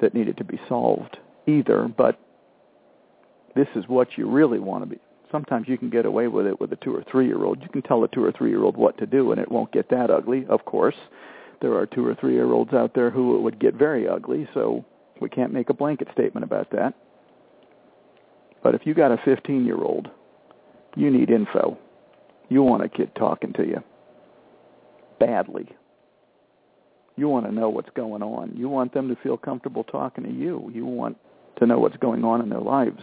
that 0.00 0.14
needed 0.14 0.36
to 0.38 0.44
be 0.44 0.60
solved 0.68 1.18
either. 1.46 1.88
But 1.88 2.18
this 3.54 3.68
is 3.76 3.84
what 3.86 4.18
you 4.18 4.28
really 4.28 4.58
want 4.58 4.84
to 4.84 4.90
be 4.90 5.00
sometimes 5.30 5.68
you 5.68 5.78
can 5.78 5.90
get 5.90 6.06
away 6.06 6.28
with 6.28 6.46
it 6.46 6.60
with 6.60 6.72
a 6.72 6.76
two 6.76 6.94
or 6.94 7.04
three 7.10 7.26
year 7.26 7.44
old. 7.44 7.62
You 7.62 7.68
can 7.68 7.82
tell 7.82 8.04
a 8.04 8.08
two 8.08 8.24
or 8.24 8.32
three 8.32 8.50
year 8.50 8.62
old 8.62 8.76
what 8.76 8.98
to 8.98 9.06
do, 9.06 9.32
and 9.32 9.40
it 9.40 9.50
won't 9.50 9.72
get 9.72 9.88
that 9.90 10.10
ugly. 10.10 10.46
Of 10.48 10.64
course, 10.64 10.94
there 11.60 11.74
are 11.74 11.86
two 11.86 12.06
or 12.06 12.14
three 12.14 12.34
year 12.34 12.52
olds 12.52 12.72
out 12.72 12.94
there 12.94 13.10
who 13.10 13.36
it 13.36 13.42
would 13.42 13.58
get 13.58 13.74
very 13.74 14.08
ugly. 14.08 14.48
So 14.54 14.84
we 15.20 15.28
can't 15.28 15.52
make 15.52 15.70
a 15.70 15.74
blanket 15.74 16.08
statement 16.12 16.44
about 16.44 16.70
that. 16.70 16.94
But 18.62 18.74
if 18.74 18.82
you 18.84 18.94
got 18.94 19.12
a 19.12 19.18
15 19.24 19.64
year 19.64 19.78
old, 19.78 20.10
you 20.96 21.10
need 21.10 21.30
info. 21.30 21.78
You 22.48 22.62
want 22.62 22.84
a 22.84 22.88
kid 22.88 23.10
talking 23.16 23.52
to 23.54 23.66
you 23.66 23.82
badly. 25.20 25.68
You 27.16 27.28
want 27.28 27.46
to 27.46 27.52
know 27.52 27.70
what's 27.70 27.88
going 27.96 28.22
on. 28.22 28.52
You 28.54 28.68
want 28.68 28.92
them 28.92 29.08
to 29.08 29.16
feel 29.22 29.36
comfortable 29.36 29.84
talking 29.84 30.24
to 30.24 30.30
you. 30.30 30.70
You 30.74 30.84
want 30.84 31.16
to 31.58 31.66
know 31.66 31.78
what's 31.78 31.96
going 31.96 32.24
on 32.24 32.42
in 32.42 32.50
their 32.50 32.60
lives 32.60 33.02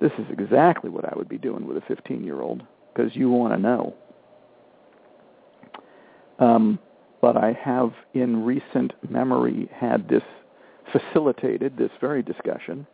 this 0.00 0.12
is 0.18 0.26
exactly 0.30 0.90
what 0.90 1.04
I 1.04 1.12
would 1.16 1.28
be 1.28 1.38
doing 1.38 1.66
with 1.66 1.76
a 1.76 1.80
15-year-old 1.80 2.62
because 2.94 3.14
you 3.16 3.30
want 3.30 3.52
to 3.54 3.58
know. 3.58 3.94
Um, 6.38 6.78
but 7.20 7.36
I 7.36 7.52
have 7.52 7.92
in 8.14 8.44
recent 8.44 8.92
memory 9.10 9.68
had 9.74 10.08
this 10.08 10.22
facilitated, 10.92 11.76
this 11.76 11.90
very 12.00 12.22
discussion, 12.22 12.86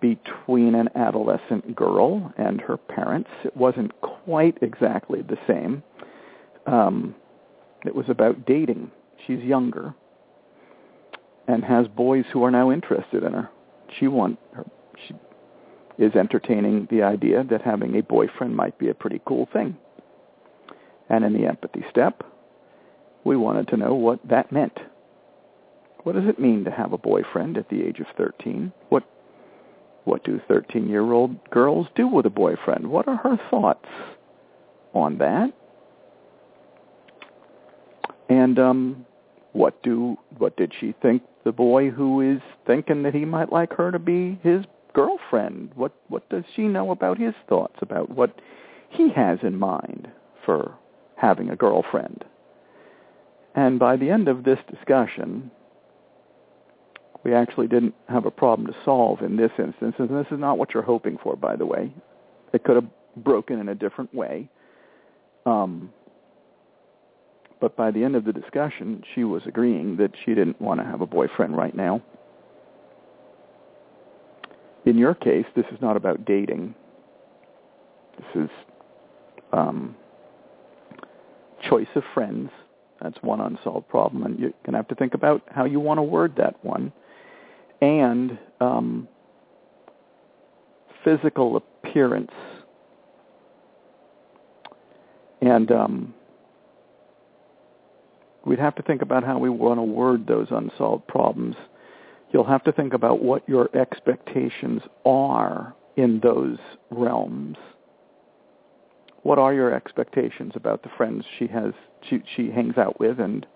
between 0.00 0.74
an 0.74 0.88
adolescent 0.94 1.74
girl 1.74 2.32
and 2.36 2.60
her 2.60 2.76
parents. 2.76 3.30
It 3.44 3.56
wasn't 3.56 3.98
quite 4.00 4.58
exactly 4.62 5.22
the 5.22 5.38
same. 5.46 5.82
Um, 6.66 7.14
it 7.84 7.94
was 7.94 8.06
about 8.08 8.46
dating. 8.46 8.90
She's 9.26 9.40
younger 9.40 9.94
and 11.46 11.64
has 11.64 11.88
boys 11.88 12.24
who 12.32 12.44
are 12.44 12.50
now 12.50 12.70
interested 12.70 13.22
in 13.22 13.32
her. 13.32 13.50
She 13.98 14.06
want 14.06 14.38
her, 14.52 14.64
she 15.06 15.14
is 15.98 16.14
entertaining 16.14 16.86
the 16.90 17.02
idea 17.02 17.44
that 17.50 17.62
having 17.62 17.96
a 17.96 18.02
boyfriend 18.02 18.56
might 18.56 18.78
be 18.78 18.88
a 18.88 18.94
pretty 18.94 19.20
cool 19.26 19.48
thing. 19.52 19.76
And 21.08 21.24
in 21.24 21.32
the 21.32 21.46
empathy 21.46 21.84
step, 21.90 22.22
we 23.24 23.36
wanted 23.36 23.68
to 23.68 23.76
know 23.76 23.94
what 23.94 24.20
that 24.28 24.52
meant. 24.52 24.78
What 26.04 26.14
does 26.14 26.28
it 26.28 26.38
mean 26.38 26.64
to 26.64 26.70
have 26.70 26.92
a 26.92 26.98
boyfriend 26.98 27.58
at 27.58 27.68
the 27.68 27.82
age 27.82 28.00
of 28.00 28.06
13? 28.16 28.72
What 28.88 29.04
What 30.04 30.24
do 30.24 30.40
13-year-old 30.48 31.50
girls 31.50 31.86
do 31.94 32.08
with 32.08 32.26
a 32.26 32.30
boyfriend? 32.30 32.86
What 32.86 33.06
are 33.08 33.16
her 33.16 33.38
thoughts 33.50 33.88
on 34.94 35.18
that? 35.18 35.52
And 38.28 38.58
um, 38.58 39.06
what 39.52 39.82
do 39.82 40.16
what 40.38 40.56
did 40.56 40.72
she 40.78 40.94
think 41.02 41.22
the 41.44 41.52
boy 41.52 41.90
who 41.90 42.20
is 42.20 42.40
thinking 42.66 43.02
that 43.02 43.14
he 43.14 43.24
might 43.24 43.52
like 43.52 43.72
her 43.74 43.90
to 43.90 43.98
be 43.98 44.38
his 44.42 44.64
girlfriend? 44.94 45.72
What 45.74 45.92
what 46.08 46.28
does 46.30 46.44
she 46.54 46.62
know 46.62 46.90
about 46.92 47.18
his 47.18 47.34
thoughts 47.48 47.76
about 47.82 48.10
what 48.10 48.40
he 48.88 49.10
has 49.10 49.38
in 49.42 49.58
mind 49.58 50.08
for 50.46 50.74
having 51.16 51.50
a 51.50 51.56
girlfriend? 51.56 52.24
And 53.54 53.78
by 53.78 53.96
the 53.96 54.10
end 54.10 54.28
of 54.28 54.44
this 54.44 54.60
discussion, 54.70 55.50
we 57.24 57.34
actually 57.34 57.68
didn't 57.68 57.94
have 58.08 58.26
a 58.26 58.30
problem 58.30 58.66
to 58.66 58.76
solve 58.84 59.20
in 59.20 59.36
this 59.36 59.50
instance, 59.58 59.94
and 59.98 60.08
this 60.08 60.26
is 60.30 60.38
not 60.38 60.58
what 60.58 60.72
you're 60.72 60.82
hoping 60.82 61.18
for, 61.22 61.36
by 61.36 61.56
the 61.56 61.66
way. 61.66 61.92
It 62.52 62.64
could 62.64 62.76
have 62.76 62.86
broken 63.16 63.58
in 63.60 63.68
a 63.68 63.74
different 63.74 64.14
way. 64.14 64.48
Um, 65.46 65.92
but 67.60 67.76
by 67.76 67.90
the 67.90 68.02
end 68.02 68.16
of 68.16 68.24
the 68.24 68.32
discussion, 68.32 69.02
she 69.14 69.24
was 69.24 69.42
agreeing 69.46 69.96
that 69.98 70.12
she 70.24 70.34
didn't 70.34 70.60
want 70.60 70.80
to 70.80 70.86
have 70.86 71.02
a 71.02 71.06
boyfriend 71.06 71.56
right 71.56 71.74
now. 71.74 72.02
In 74.86 74.96
your 74.96 75.14
case, 75.14 75.44
this 75.54 75.66
is 75.70 75.80
not 75.82 75.96
about 75.96 76.24
dating. 76.24 76.74
This 78.16 78.44
is 78.44 78.50
um, 79.52 79.94
choice 81.68 81.86
of 81.94 82.02
friends. 82.14 82.50
That's 83.02 83.18
one 83.22 83.40
unsolved 83.40 83.88
problem, 83.88 84.24
and 84.24 84.38
you're 84.38 84.50
going 84.64 84.72
to 84.72 84.78
have 84.78 84.88
to 84.88 84.94
think 84.94 85.12
about 85.14 85.42
how 85.48 85.66
you 85.66 85.80
want 85.80 85.98
to 85.98 86.02
word 86.02 86.34
that 86.36 86.62
one. 86.64 86.92
And 87.80 88.38
um, 88.60 89.08
physical 91.04 91.56
appearance. 91.56 92.32
And 95.40 95.72
um, 95.72 96.14
we'd 98.44 98.58
have 98.58 98.74
to 98.76 98.82
think 98.82 99.02
about 99.02 99.24
how 99.24 99.38
we 99.38 99.48
want 99.48 99.78
to 99.78 99.82
word 99.82 100.26
those 100.26 100.48
unsolved 100.50 101.06
problems. 101.06 101.56
You'll 102.32 102.44
have 102.44 102.64
to 102.64 102.72
think 102.72 102.92
about 102.92 103.22
what 103.22 103.48
your 103.48 103.74
expectations 103.76 104.82
are 105.04 105.74
in 105.96 106.20
those 106.20 106.58
realms. 106.90 107.56
What 109.22 109.38
are 109.38 109.52
your 109.52 109.74
expectations 109.74 110.52
about 110.54 110.82
the 110.82 110.90
friends 110.96 111.24
she 111.38 111.46
has 111.48 111.72
she 112.08 112.22
she 112.36 112.50
hangs 112.50 112.78
out 112.78 112.98
with 112.98 113.20
and 113.20 113.46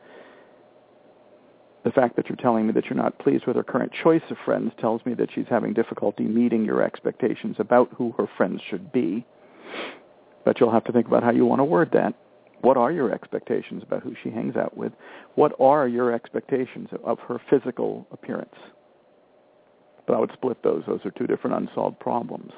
the 1.84 1.90
fact 1.90 2.16
that 2.16 2.28
you're 2.28 2.36
telling 2.36 2.66
me 2.66 2.72
that 2.72 2.86
you're 2.86 2.96
not 2.96 3.18
pleased 3.18 3.46
with 3.46 3.56
her 3.56 3.62
current 3.62 3.92
choice 4.02 4.22
of 4.30 4.38
friends 4.44 4.72
tells 4.80 5.04
me 5.04 5.12
that 5.14 5.28
she's 5.34 5.44
having 5.48 5.74
difficulty 5.74 6.24
meeting 6.24 6.64
your 6.64 6.82
expectations 6.82 7.56
about 7.58 7.92
who 7.96 8.12
her 8.16 8.26
friends 8.38 8.60
should 8.68 8.90
be. 8.90 9.26
But 10.44 10.60
you'll 10.60 10.72
have 10.72 10.84
to 10.84 10.92
think 10.92 11.06
about 11.06 11.22
how 11.22 11.30
you 11.30 11.44
want 11.44 11.60
to 11.60 11.64
word 11.64 11.90
that. 11.92 12.14
What 12.62 12.78
are 12.78 12.90
your 12.90 13.12
expectations 13.12 13.82
about 13.82 14.02
who 14.02 14.14
she 14.22 14.30
hangs 14.30 14.56
out 14.56 14.74
with? 14.74 14.92
What 15.34 15.52
are 15.60 15.86
your 15.86 16.12
expectations 16.14 16.88
of 17.04 17.18
her 17.20 17.38
physical 17.50 18.06
appearance? 18.10 18.54
But 20.06 20.14
I 20.14 20.20
would 20.20 20.32
split 20.32 20.62
those. 20.62 20.82
Those 20.86 21.00
are 21.04 21.10
two 21.10 21.26
different 21.26 21.56
unsolved 21.56 22.00
problems. 22.00 22.52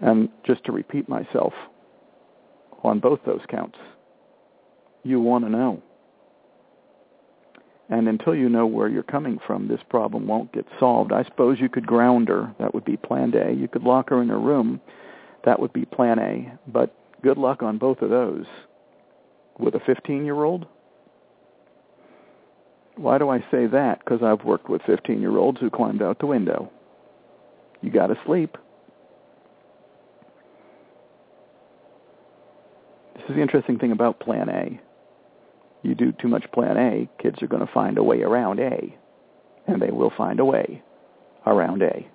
And 0.00 0.28
just 0.46 0.64
to 0.64 0.72
repeat 0.72 1.08
myself 1.08 1.54
on 2.82 3.00
both 3.00 3.20
those 3.24 3.40
counts, 3.48 3.78
you 5.02 5.20
want 5.20 5.44
to 5.44 5.50
know. 5.50 5.82
And 7.96 8.08
until 8.08 8.34
you 8.34 8.48
know 8.48 8.66
where 8.66 8.88
you're 8.88 9.02
coming 9.02 9.38
from, 9.46 9.68
this 9.68 9.80
problem 9.88 10.26
won't 10.26 10.52
get 10.52 10.66
solved. 10.78 11.12
I 11.12 11.24
suppose 11.24 11.60
you 11.60 11.68
could 11.68 11.86
ground 11.86 12.28
her. 12.28 12.54
That 12.58 12.74
would 12.74 12.84
be 12.84 12.96
plan 12.96 13.32
A. 13.34 13.52
You 13.52 13.68
could 13.68 13.82
lock 13.82 14.10
her 14.10 14.20
in 14.22 14.30
a 14.30 14.38
room. 14.38 14.80
That 15.44 15.60
would 15.60 15.72
be 15.72 15.84
plan 15.84 16.18
A. 16.18 16.58
But 16.66 16.94
Good 17.24 17.38
luck 17.38 17.62
on 17.62 17.78
both 17.78 18.02
of 18.02 18.10
those. 18.10 18.44
With 19.58 19.74
a 19.74 19.78
15-year-old? 19.78 20.66
Why 22.96 23.16
do 23.16 23.30
I 23.30 23.38
say 23.50 23.66
that? 23.66 24.00
Because 24.00 24.22
I've 24.22 24.44
worked 24.44 24.68
with 24.68 24.82
15-year-olds 24.82 25.58
who 25.58 25.70
climbed 25.70 26.02
out 26.02 26.18
the 26.18 26.26
window. 26.26 26.70
You 27.80 27.90
got 27.90 28.08
to 28.08 28.16
sleep. 28.26 28.58
This 33.14 33.24
is 33.30 33.36
the 33.36 33.40
interesting 33.40 33.78
thing 33.78 33.90
about 33.90 34.20
Plan 34.20 34.50
A. 34.50 34.78
You 35.84 35.94
do 35.94 36.12
too 36.12 36.28
much 36.28 36.50
Plan 36.52 36.78
A, 36.78 37.22
kids 37.22 37.42
are 37.42 37.46
going 37.46 37.64
to 37.64 37.72
find 37.72 37.98
a 37.98 38.02
way 38.02 38.22
around 38.22 38.58
A. 38.58 38.96
And 39.66 39.80
they 39.80 39.90
will 39.90 40.12
find 40.16 40.40
a 40.40 40.44
way 40.44 40.82
around 41.46 41.82
A. 41.82 42.08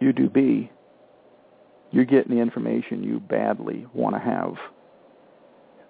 You 0.00 0.12
do 0.12 0.28
B, 0.28 0.70
you're 1.90 2.04
getting 2.04 2.36
the 2.36 2.42
information 2.42 3.02
you 3.02 3.20
badly 3.20 3.86
want 3.94 4.14
to 4.14 4.20
have. 4.20 4.54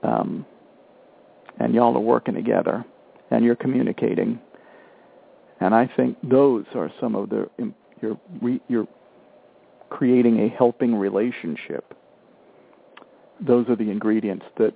Um, 0.03 0.47
and 1.59 1.75
y'all 1.75 1.97
are 1.97 2.01
working 2.01 2.35
together, 2.35 2.85
and 3.33 3.45
you're 3.45 3.57
communicating. 3.57 4.39
And 5.61 5.75
I 5.75 5.91
think 5.97 6.17
those 6.23 6.65
are 6.77 6.91
some 7.01 7.17
of 7.17 7.29
the 7.31 7.51
you're 8.01 8.19
you're 8.69 8.87
creating 9.91 10.39
a 10.41 10.49
helping 10.49 10.95
relationship. 10.95 11.93
Those 13.41 13.69
are 13.69 13.75
the 13.75 13.91
ingredients 13.91 14.47
that 14.59 14.73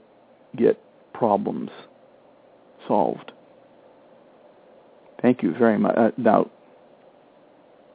get 0.56 0.78
problems 1.12 1.70
solved. 2.86 3.32
Thank 5.20 5.42
you 5.42 5.54
very 5.56 5.78
much. 5.78 5.96
Uh, 5.96 6.10
now, 6.16 6.50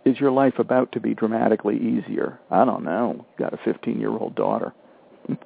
is 0.05 0.19
your 0.19 0.31
life 0.31 0.59
about 0.59 0.93
to 0.93 1.01
be 1.01 1.13
dramatically 1.13 1.75
easier? 1.75 2.39
I 2.49 2.63
don't 2.63 2.85
know. 2.85 3.25
You've 3.29 3.37
got 3.37 3.53
a 3.53 3.57
15-year-old 3.57 4.35
daughter. 4.35 4.73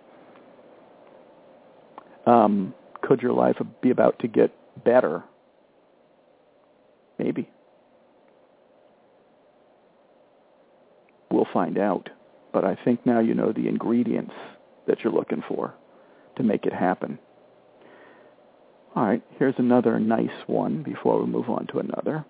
um, 2.28 2.76
could 3.02 3.22
your 3.22 3.34
life 3.34 3.56
be 3.82 3.90
about 3.90 4.20
to 4.20 4.28
get 4.28 4.52
better? 4.84 5.24
Maybe. 7.18 7.50
We'll 11.32 11.48
find 11.52 11.80
out. 11.80 12.10
But 12.54 12.66
I 12.66 12.78
think 12.86 13.06
now 13.06 13.20
you 13.20 13.34
know 13.34 13.52
the 13.52 13.68
ingredients 13.68 14.34
that 14.88 15.00
you're 15.04 15.14
looking 15.14 15.42
for 15.48 15.74
to 16.36 16.44
make 16.44 16.66
it 16.66 16.74
happen. 16.74 17.20
All 18.96 19.06
right, 19.06 19.24
here's 19.38 19.56
another 19.58 20.00
nice 20.00 20.30
one 20.48 20.84
before 20.84 21.20
we 21.22 21.26
move 21.26 21.50
on 21.50 21.68
to 21.68 21.80
another. 21.80 22.26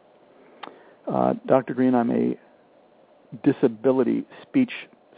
Uh, 1.12 1.34
Dr. 1.48 1.74
Greene, 1.74 1.96
I'm 1.96 2.12
a 2.12 2.38
disability 3.44 4.26
speech 4.44 4.72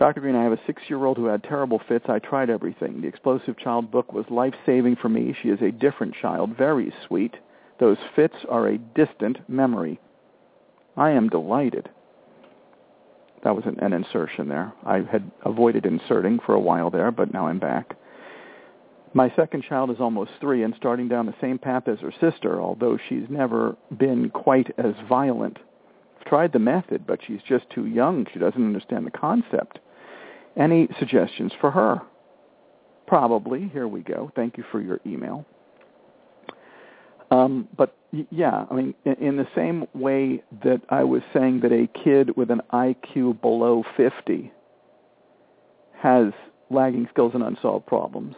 Dr. 0.00 0.22
Greene, 0.22 0.34
I 0.34 0.44
have 0.44 0.52
a 0.52 0.60
six-year-old 0.66 1.18
who 1.18 1.26
had 1.26 1.42
terrible 1.42 1.78
fits. 1.86 2.06
I 2.08 2.20
tried 2.20 2.48
everything. 2.48 3.02
The 3.02 3.06
Explosive 3.06 3.58
Child 3.58 3.90
book 3.90 4.14
was 4.14 4.24
life-saving 4.30 4.96
for 4.96 5.10
me. 5.10 5.36
She 5.42 5.50
is 5.50 5.60
a 5.60 5.70
different 5.70 6.14
child, 6.14 6.56
very 6.56 6.90
sweet. 7.06 7.34
Those 7.78 7.98
fits 8.16 8.36
are 8.48 8.66
a 8.66 8.78
distant 8.78 9.46
memory. 9.46 10.00
I 10.96 11.10
am 11.10 11.28
delighted. 11.28 11.90
that 13.44 13.54
was 13.54 13.66
an, 13.66 13.78
an 13.80 13.92
insertion 13.92 14.48
there. 14.48 14.72
I 14.86 15.02
had 15.02 15.30
avoided 15.44 15.84
inserting 15.84 16.38
for 16.46 16.54
a 16.54 16.60
while 16.60 16.88
there, 16.88 17.10
but 17.10 17.34
now 17.34 17.46
I'm 17.46 17.58
back. 17.58 17.94
My 19.12 19.30
second 19.36 19.64
child 19.64 19.90
is 19.90 20.00
almost 20.00 20.30
three 20.40 20.62
and 20.62 20.74
starting 20.78 21.08
down 21.08 21.26
the 21.26 21.34
same 21.42 21.58
path 21.58 21.88
as 21.88 21.98
her 21.98 22.12
sister, 22.18 22.58
although 22.58 22.96
she's 22.96 23.28
never 23.28 23.76
been 23.98 24.30
quite 24.30 24.72
as 24.78 24.94
violent. 25.10 25.58
I've 26.18 26.24
tried 26.24 26.54
the 26.54 26.58
method, 26.58 27.06
but 27.06 27.20
she's 27.26 27.42
just 27.46 27.68
too 27.68 27.84
young. 27.84 28.26
She 28.32 28.38
doesn't 28.38 28.64
understand 28.64 29.06
the 29.06 29.10
concept. 29.10 29.78
Any 30.56 30.88
suggestions 30.98 31.52
for 31.60 31.70
her? 31.70 32.00
Probably. 33.06 33.68
Here 33.72 33.88
we 33.88 34.00
go. 34.00 34.30
Thank 34.36 34.56
you 34.56 34.64
for 34.70 34.80
your 34.80 35.00
email. 35.06 35.44
Um, 37.30 37.68
but 37.76 37.96
yeah, 38.30 38.64
I 38.70 38.74
mean, 38.74 38.94
in, 39.04 39.36
the 39.36 39.46
same 39.54 39.86
way 39.94 40.42
that 40.64 40.80
I 40.88 41.04
was 41.04 41.22
saying 41.32 41.60
that 41.60 41.72
a 41.72 41.86
kid 41.86 42.36
with 42.36 42.50
an 42.50 42.60
IQ 42.72 43.40
below 43.40 43.84
50 43.96 44.52
has 45.98 46.32
lagging 46.70 47.06
skills 47.12 47.32
and 47.34 47.42
unsolved 47.42 47.86
problems, 47.86 48.34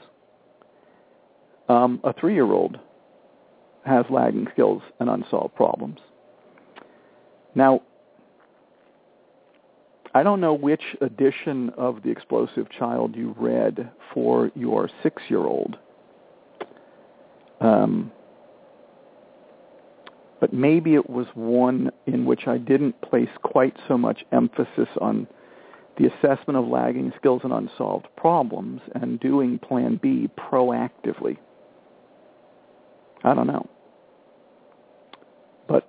um, 1.69 2.01
a 2.05 2.13
three-year-old 2.13 2.79
has 3.87 4.05
lagging 4.11 4.47
skills 4.53 4.83
and 5.01 5.09
unsolved 5.09 5.55
problems. 5.55 5.99
Now, 7.55 7.83
I 10.15 10.23
don't 10.23 10.41
know 10.41 10.53
which 10.53 10.83
edition 11.01 11.71
of 11.77 12.03
The 12.03 12.11
Explosive 12.11 12.71
Child 12.71 13.17
you 13.17 13.35
read 13.39 13.91
for 14.13 14.51
your 14.55 14.91
six-year-old. 15.03 15.79
Um, 17.61 18.13
but 20.41 20.53
maybe 20.53 20.95
it 20.95 21.09
was 21.09 21.27
one 21.35 21.91
in 22.07 22.27
which 22.27 22.47
I 22.47 22.59
didn't 22.59 23.01
place 23.01 23.29
quite 23.43 23.77
so 23.89 23.97
much 23.97 24.25
emphasis 24.33 24.89
on 25.01 25.27
the 25.99 26.07
assessment 26.07 26.59
of 26.59 26.67
lagging 26.67 27.13
skills 27.17 27.43
and 27.45 27.53
unsolved 27.53 28.09
problems 28.17 28.81
and 28.95 29.21
doing 29.21 29.59
Plan 29.59 30.01
B 30.03 30.29
proactively. 30.37 31.39
I 33.25 33.35
don't 33.35 33.47
know. 33.47 33.69
But 35.69 35.89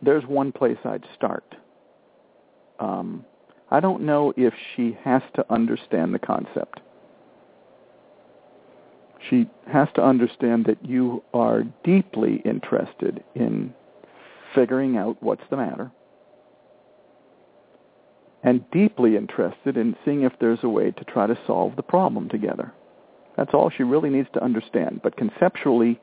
there's 0.00 0.24
one 0.24 0.52
place 0.52 0.78
I'd 0.84 1.04
start. 1.16 1.56
Um, 2.80 3.24
I 3.70 3.80
don't 3.80 4.02
know 4.02 4.32
if 4.36 4.54
she 4.74 4.96
has 5.04 5.22
to 5.34 5.52
understand 5.52 6.14
the 6.14 6.18
concept 6.18 6.80
she 9.28 9.48
has 9.70 9.88
to 9.94 10.02
understand 10.02 10.66
that 10.66 10.84
you 10.84 11.22
are 11.34 11.64
deeply 11.84 12.36
interested 12.44 13.22
in 13.34 13.74
figuring 14.54 14.96
out 14.96 15.16
what's 15.20 15.42
the 15.50 15.56
matter 15.56 15.90
and 18.44 18.64
deeply 18.70 19.16
interested 19.16 19.76
in 19.76 19.96
seeing 20.04 20.22
if 20.22 20.32
there's 20.40 20.62
a 20.62 20.68
way 20.68 20.90
to 20.92 21.04
try 21.04 21.26
to 21.26 21.38
solve 21.46 21.74
the 21.76 21.82
problem 21.82 22.28
together. 22.28 22.72
That's 23.36 23.52
all 23.52 23.70
she 23.70 23.82
really 23.82 24.10
needs 24.10 24.28
to 24.34 24.42
understand. 24.42 25.00
But 25.02 25.16
conceptually, 25.16 26.00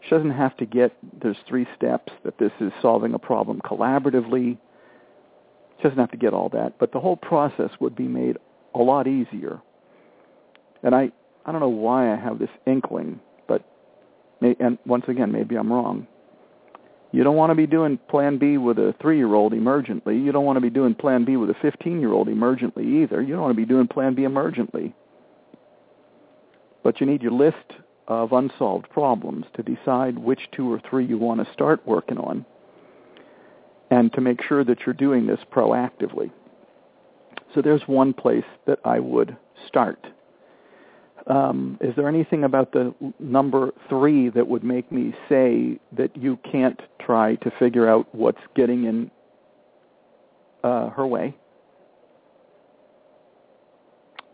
she 0.00 0.10
doesn't 0.10 0.30
have 0.30 0.56
to 0.58 0.66
get, 0.66 0.96
there's 1.20 1.36
three 1.48 1.66
steps, 1.76 2.12
that 2.24 2.38
this 2.38 2.52
is 2.60 2.72
solving 2.80 3.14
a 3.14 3.18
problem 3.18 3.60
collaboratively. 3.64 4.58
She 5.82 5.88
doesn't 5.88 5.98
have 5.98 6.12
to 6.12 6.16
get 6.16 6.32
all 6.32 6.48
that. 6.50 6.78
But 6.78 6.92
the 6.92 7.00
whole 7.00 7.16
process 7.16 7.70
would 7.80 7.96
be 7.96 8.06
made 8.06 8.38
a 8.74 8.78
lot 8.78 9.08
easier. 9.08 9.60
And 10.84 10.94
I, 10.94 11.10
I 11.44 11.50
don't 11.50 11.60
know 11.60 11.68
why 11.68 12.12
I 12.12 12.16
have 12.16 12.38
this 12.38 12.50
inkling, 12.66 13.20
but 13.48 13.64
and 14.40 14.78
once 14.86 15.04
again, 15.08 15.32
maybe 15.32 15.56
I'm 15.56 15.72
wrong. 15.72 16.06
You 17.10 17.24
don't 17.24 17.36
want 17.36 17.50
to 17.50 17.54
be 17.54 17.66
doing 17.66 17.98
Plan 18.08 18.38
B 18.38 18.58
with 18.58 18.78
a 18.78 18.94
three-year-old 19.02 19.52
emergently. 19.52 20.24
You 20.24 20.32
don't 20.32 20.44
want 20.44 20.56
to 20.56 20.60
be 20.60 20.70
doing 20.70 20.94
Plan 20.94 21.24
B 21.24 21.36
with 21.36 21.50
a 21.50 21.54
15-year-old 21.54 22.28
emergently 22.28 23.02
either. 23.02 23.20
You 23.20 23.34
don't 23.34 23.42
want 23.42 23.52
to 23.52 23.60
be 23.60 23.66
doing 23.66 23.86
Plan 23.86 24.14
B 24.14 24.22
emergently. 24.22 24.94
But 26.82 27.00
you 27.00 27.06
need 27.06 27.22
your 27.22 27.32
list 27.32 27.56
of 28.08 28.32
unsolved 28.32 28.88
problems 28.90 29.46
to 29.54 29.62
decide 29.62 30.18
which 30.18 30.40
two 30.52 30.72
or 30.72 30.80
three 30.88 31.04
you 31.04 31.18
want 31.18 31.44
to 31.44 31.52
start 31.52 31.86
working 31.86 32.18
on 32.18 32.46
and 33.92 34.10
to 34.14 34.22
make 34.22 34.42
sure 34.42 34.64
that 34.64 34.78
you're 34.86 34.94
doing 34.94 35.26
this 35.26 35.40
proactively. 35.52 36.30
So 37.54 37.60
there's 37.60 37.82
one 37.86 38.14
place 38.14 38.44
that 38.66 38.78
I 38.86 38.98
would 38.98 39.36
start. 39.68 40.06
Um, 41.26 41.76
is 41.82 41.94
there 41.94 42.08
anything 42.08 42.42
about 42.44 42.72
the 42.72 42.94
number 43.20 43.70
three 43.90 44.30
that 44.30 44.48
would 44.48 44.64
make 44.64 44.90
me 44.90 45.12
say 45.28 45.78
that 45.94 46.16
you 46.16 46.38
can't 46.50 46.80
try 47.04 47.34
to 47.36 47.52
figure 47.58 47.86
out 47.86 48.12
what's 48.14 48.40
getting 48.56 48.84
in 48.84 49.10
uh, 50.64 50.88
her 50.88 51.06
way? 51.06 51.36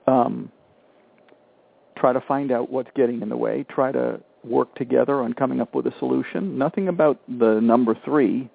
Um, 0.06 0.52
try 1.96 2.12
to 2.12 2.20
find 2.20 2.52
out 2.52 2.70
what's 2.70 2.90
getting 2.94 3.22
in 3.22 3.28
the 3.28 3.36
way. 3.36 3.66
Try 3.68 3.90
to 3.90 4.20
work 4.44 4.72
together 4.76 5.20
on 5.20 5.32
coming 5.32 5.60
up 5.60 5.74
with 5.74 5.88
a 5.88 5.94
solution. 5.98 6.56
Nothing 6.56 6.86
about 6.86 7.18
the 7.26 7.58
number 7.60 7.98
three 8.04 8.48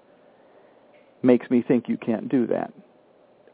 makes 1.24 1.50
me 1.50 1.64
think 1.66 1.88
you 1.88 1.98
can't 1.98 2.30
do 2.30 2.46
that. 2.48 2.74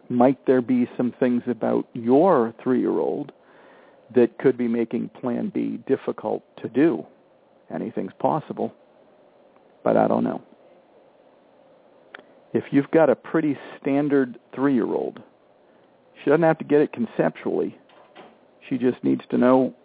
Might 0.09 0.45
there 0.47 0.61
be 0.61 0.89
some 0.97 1.13
things 1.19 1.43
about 1.47 1.87
your 1.93 2.53
three-year-old 2.61 3.31
that 4.15 4.39
could 4.39 4.57
be 4.57 4.67
making 4.67 5.09
Plan 5.09 5.49
B 5.53 5.79
difficult 5.87 6.43
to 6.57 6.67
do. 6.67 7.05
Anything's 7.73 8.13
possible, 8.17 8.73
but 9.83 9.95
I 9.95 10.07
don't 10.07 10.23
know. 10.23 10.41
If 12.53 12.63
you've 12.71 12.89
got 12.89 13.11
a 13.11 13.15
pretty 13.15 13.55
standard 13.79 14.39
three-year-old, 14.55 15.21
she 16.23 16.31
doesn't 16.31 16.43
have 16.43 16.57
to 16.57 16.65
get 16.65 16.81
it 16.81 16.91
conceptually. 16.91 17.77
She 18.67 18.79
just 18.79 19.03
needs 19.03 19.21
to 19.29 19.37
know, 19.37 19.75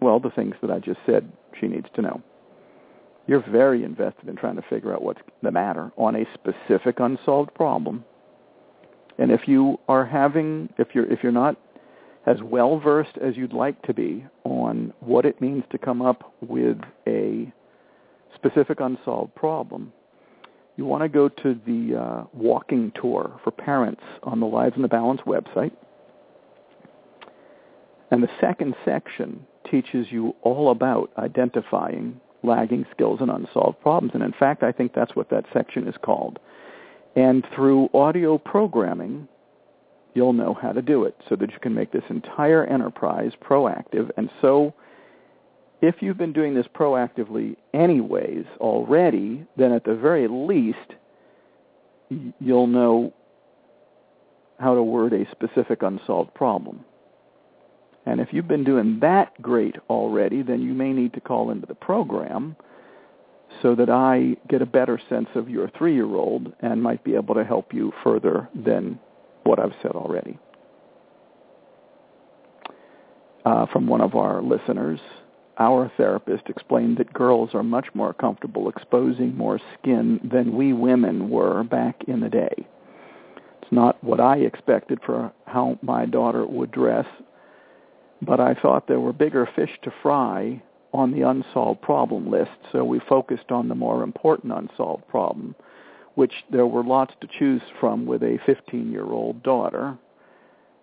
well, 0.00 0.20
the 0.20 0.30
things 0.30 0.54
that 0.60 0.70
I 0.70 0.78
just 0.78 1.00
said 1.06 1.32
she 1.58 1.66
needs 1.66 1.88
to 1.94 2.02
know. 2.02 2.22
You're 3.26 3.44
very 3.50 3.84
invested 3.84 4.28
in 4.28 4.36
trying 4.36 4.56
to 4.56 4.62
figure 4.62 4.92
out 4.92 5.02
what's 5.02 5.20
the 5.42 5.50
matter 5.50 5.92
on 5.96 6.16
a 6.16 6.26
specific 6.34 6.98
unsolved 6.98 7.54
problem. 7.54 8.04
And 9.18 9.30
if 9.30 9.46
you 9.46 9.78
are 9.88 10.04
having, 10.04 10.68
if 10.78 10.88
you're, 10.94 11.10
if 11.10 11.22
you're 11.22 11.32
not 11.32 11.56
as 12.26 12.36
well 12.42 12.78
versed 12.78 13.16
as 13.18 13.36
you'd 13.36 13.52
like 13.52 13.80
to 13.82 13.94
be 13.94 14.24
on 14.44 14.92
what 15.00 15.24
it 15.24 15.40
means 15.40 15.64
to 15.70 15.78
come 15.78 16.02
up 16.02 16.34
with 16.40 16.78
a 17.06 17.52
specific 18.34 18.80
unsolved 18.80 19.34
problem, 19.34 19.92
you 20.76 20.84
want 20.84 21.02
to 21.02 21.08
go 21.08 21.28
to 21.28 21.60
the 21.66 21.96
uh, 21.96 22.24
walking 22.32 22.92
tour 23.00 23.38
for 23.44 23.50
parents 23.50 24.02
on 24.22 24.40
the 24.40 24.46
Lives 24.46 24.74
in 24.76 24.82
the 24.82 24.88
Balance 24.88 25.20
website. 25.26 25.72
And 28.10 28.22
the 28.22 28.30
second 28.40 28.74
section 28.84 29.46
teaches 29.70 30.06
you 30.10 30.34
all 30.42 30.70
about 30.70 31.10
identifying 31.18 32.20
lagging 32.42 32.86
skills 32.92 33.20
and 33.20 33.30
unsolved 33.30 33.80
problems. 33.80 34.12
And 34.14 34.22
in 34.22 34.32
fact, 34.32 34.62
I 34.62 34.72
think 34.72 34.92
that's 34.94 35.14
what 35.14 35.30
that 35.30 35.44
section 35.52 35.86
is 35.86 35.94
called. 36.02 36.38
And 37.14 37.46
through 37.54 37.90
audio 37.94 38.38
programming, 38.38 39.28
you'll 40.14 40.32
know 40.32 40.54
how 40.54 40.72
to 40.72 40.82
do 40.82 41.04
it 41.04 41.16
so 41.28 41.36
that 41.36 41.50
you 41.50 41.58
can 41.60 41.74
make 41.74 41.92
this 41.92 42.04
entire 42.08 42.64
enterprise 42.64 43.32
proactive. 43.42 44.10
And 44.16 44.30
so 44.40 44.74
if 45.80 45.96
you've 46.00 46.18
been 46.18 46.32
doing 46.32 46.54
this 46.54 46.66
proactively 46.74 47.56
anyways 47.74 48.44
already, 48.58 49.46
then 49.56 49.72
at 49.72 49.84
the 49.84 49.94
very 49.94 50.28
least, 50.28 50.78
you'll 52.40 52.66
know 52.66 53.12
how 54.58 54.74
to 54.74 54.82
word 54.82 55.12
a 55.12 55.28
specific 55.30 55.82
unsolved 55.82 56.32
problem. 56.34 56.84
And 58.06 58.20
if 58.20 58.28
you've 58.32 58.48
been 58.48 58.64
doing 58.64 58.98
that 59.00 59.40
great 59.40 59.76
already, 59.88 60.42
then 60.42 60.60
you 60.60 60.74
may 60.74 60.92
need 60.92 61.12
to 61.14 61.20
call 61.20 61.50
into 61.50 61.66
the 61.66 61.74
program 61.74 62.56
so 63.60 63.74
that 63.74 63.90
I 63.90 64.36
get 64.48 64.62
a 64.62 64.66
better 64.66 65.00
sense 65.08 65.28
of 65.34 65.48
your 65.48 65.70
three-year-old 65.76 66.52
and 66.60 66.82
might 66.82 67.04
be 67.04 67.14
able 67.14 67.34
to 67.34 67.44
help 67.44 67.72
you 67.72 67.92
further 68.02 68.48
than 68.54 68.98
what 69.44 69.58
I've 69.58 69.74
said 69.82 69.92
already. 69.92 70.38
Uh, 73.44 73.66
from 73.66 73.86
one 73.86 74.00
of 74.00 74.14
our 74.14 74.40
listeners, 74.42 75.00
our 75.58 75.92
therapist 75.96 76.44
explained 76.48 76.96
that 76.96 77.12
girls 77.12 77.50
are 77.54 77.62
much 77.62 77.86
more 77.94 78.14
comfortable 78.14 78.68
exposing 78.68 79.36
more 79.36 79.60
skin 79.78 80.20
than 80.32 80.56
we 80.56 80.72
women 80.72 81.28
were 81.28 81.62
back 81.64 82.02
in 82.08 82.20
the 82.20 82.28
day. 82.28 82.54
It's 83.60 83.72
not 83.72 84.02
what 84.02 84.20
I 84.20 84.38
expected 84.38 85.00
for 85.04 85.32
how 85.46 85.78
my 85.82 86.06
daughter 86.06 86.46
would 86.46 86.70
dress, 86.70 87.06
but 88.22 88.40
I 88.40 88.54
thought 88.54 88.86
there 88.88 89.00
were 89.00 89.12
bigger 89.12 89.48
fish 89.54 89.78
to 89.82 89.92
fry 90.02 90.62
on 90.94 91.12
the 91.12 91.22
unsolved 91.22 91.82
problem 91.82 92.30
list, 92.30 92.50
so 92.70 92.84
we 92.84 93.00
focused 93.08 93.50
on 93.50 93.68
the 93.68 93.74
more 93.74 94.02
important 94.02 94.52
unsolved 94.52 95.06
problem 95.08 95.54
which 96.14 96.32
there 96.50 96.66
were 96.66 96.84
lots 96.84 97.14
to 97.20 97.28
choose 97.38 97.62
from 97.80 98.06
with 98.06 98.22
a 98.22 98.38
15-year-old 98.46 99.42
daughter. 99.42 99.96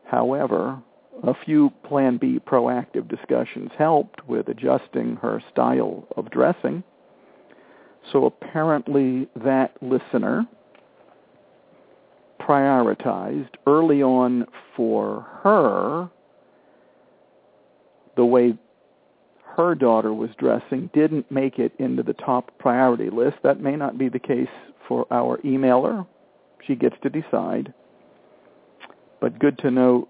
However, 0.06 0.82
a 1.24 1.34
few 1.46 1.72
Plan 1.84 2.18
B 2.18 2.40
proactive 2.40 3.08
discussions 3.08 3.72
helped 3.78 4.28
with 4.28 4.48
adjusting 4.48 5.18
her 5.18 5.42
style 5.52 6.08
of 6.16 6.32
dressing. 6.32 6.84
So 8.12 8.26
apparently 8.26 9.28
that 9.36 9.72
listener 9.82 10.48
prioritized 12.40 13.54
early 13.68 14.02
on 14.02 14.48
for 14.76 15.28
her 15.44 16.10
the 18.20 18.26
way 18.26 18.54
her 19.56 19.74
daughter 19.74 20.14
was 20.14 20.30
dressing 20.38 20.90
didn't 20.94 21.32
make 21.32 21.58
it 21.58 21.72
into 21.80 22.04
the 22.04 22.12
top 22.12 22.52
priority 22.60 23.10
list. 23.10 23.38
That 23.44 23.62
may 23.62 23.78
not 23.78 23.98
be 23.98 24.10
the 24.10 24.20
case 24.20 24.50
for 24.90 25.08
our 25.10 25.38
emailer. 25.38 26.06
She 26.68 26.76
gets 26.76 26.98
to 27.04 27.10
decide. 27.10 27.74
But 29.22 29.40
good 29.40 29.58
to 29.60 29.72
know 29.72 30.10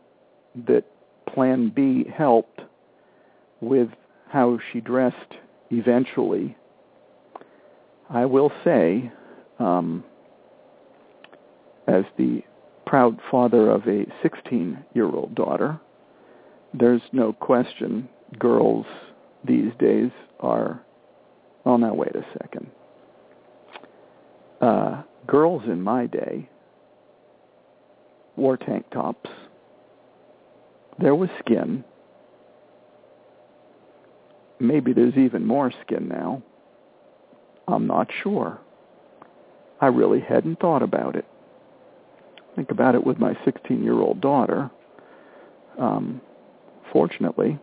that 0.68 0.86
Plan 1.32 1.70
B 1.70 2.04
helped 2.12 2.62
with 3.62 3.90
how 4.28 4.58
she 4.74 4.82
dressed 4.82 5.36
eventually. 5.70 6.58
I 8.10 8.26
will 8.26 8.52
say, 8.64 9.12
um, 9.60 10.04
as 11.88 12.06
the 12.18 12.42
proud 12.88 13.20
father 13.30 13.70
of 13.70 13.84
a 13.84 14.08
16-year-old 14.24 15.36
daughter, 15.36 15.80
there's 16.74 17.02
no 17.12 17.34
question 17.34 18.08
girls 18.38 18.86
these 19.46 19.72
days 19.80 20.12
are, 20.40 20.84
oh, 21.66 21.78
now 21.78 21.94
wait 21.94 22.16
a 22.16 22.26
second. 22.42 22.70
Uh, 24.62 25.04
girls 25.26 25.64
in 25.66 25.82
my 25.82 26.06
day 26.06 26.50
wore 28.36 28.58
tank 28.58 28.86
tops. 28.92 29.30
There 31.00 31.16
was 31.16 31.30
skin. 31.40 31.84
Maybe 34.60 34.92
there's 34.92 35.16
even 35.16 35.46
more 35.46 35.72
skin 35.86 36.10
now. 36.10 36.44
I'm 37.68 37.88
not 37.88 38.10
sure. 38.24 38.60
I 39.80 39.88
really 39.88 40.20
hadn't 40.20 40.60
thought 40.60 40.84
about 40.84 41.16
it. 41.16 41.26
Think 42.56 42.72
about 42.72 42.96
it 42.96 43.06
with 43.06 43.20
my 43.20 43.34
16-year-old 43.46 44.20
daughter. 44.20 44.70
Um, 45.78 46.20
fortunately, 46.92 47.60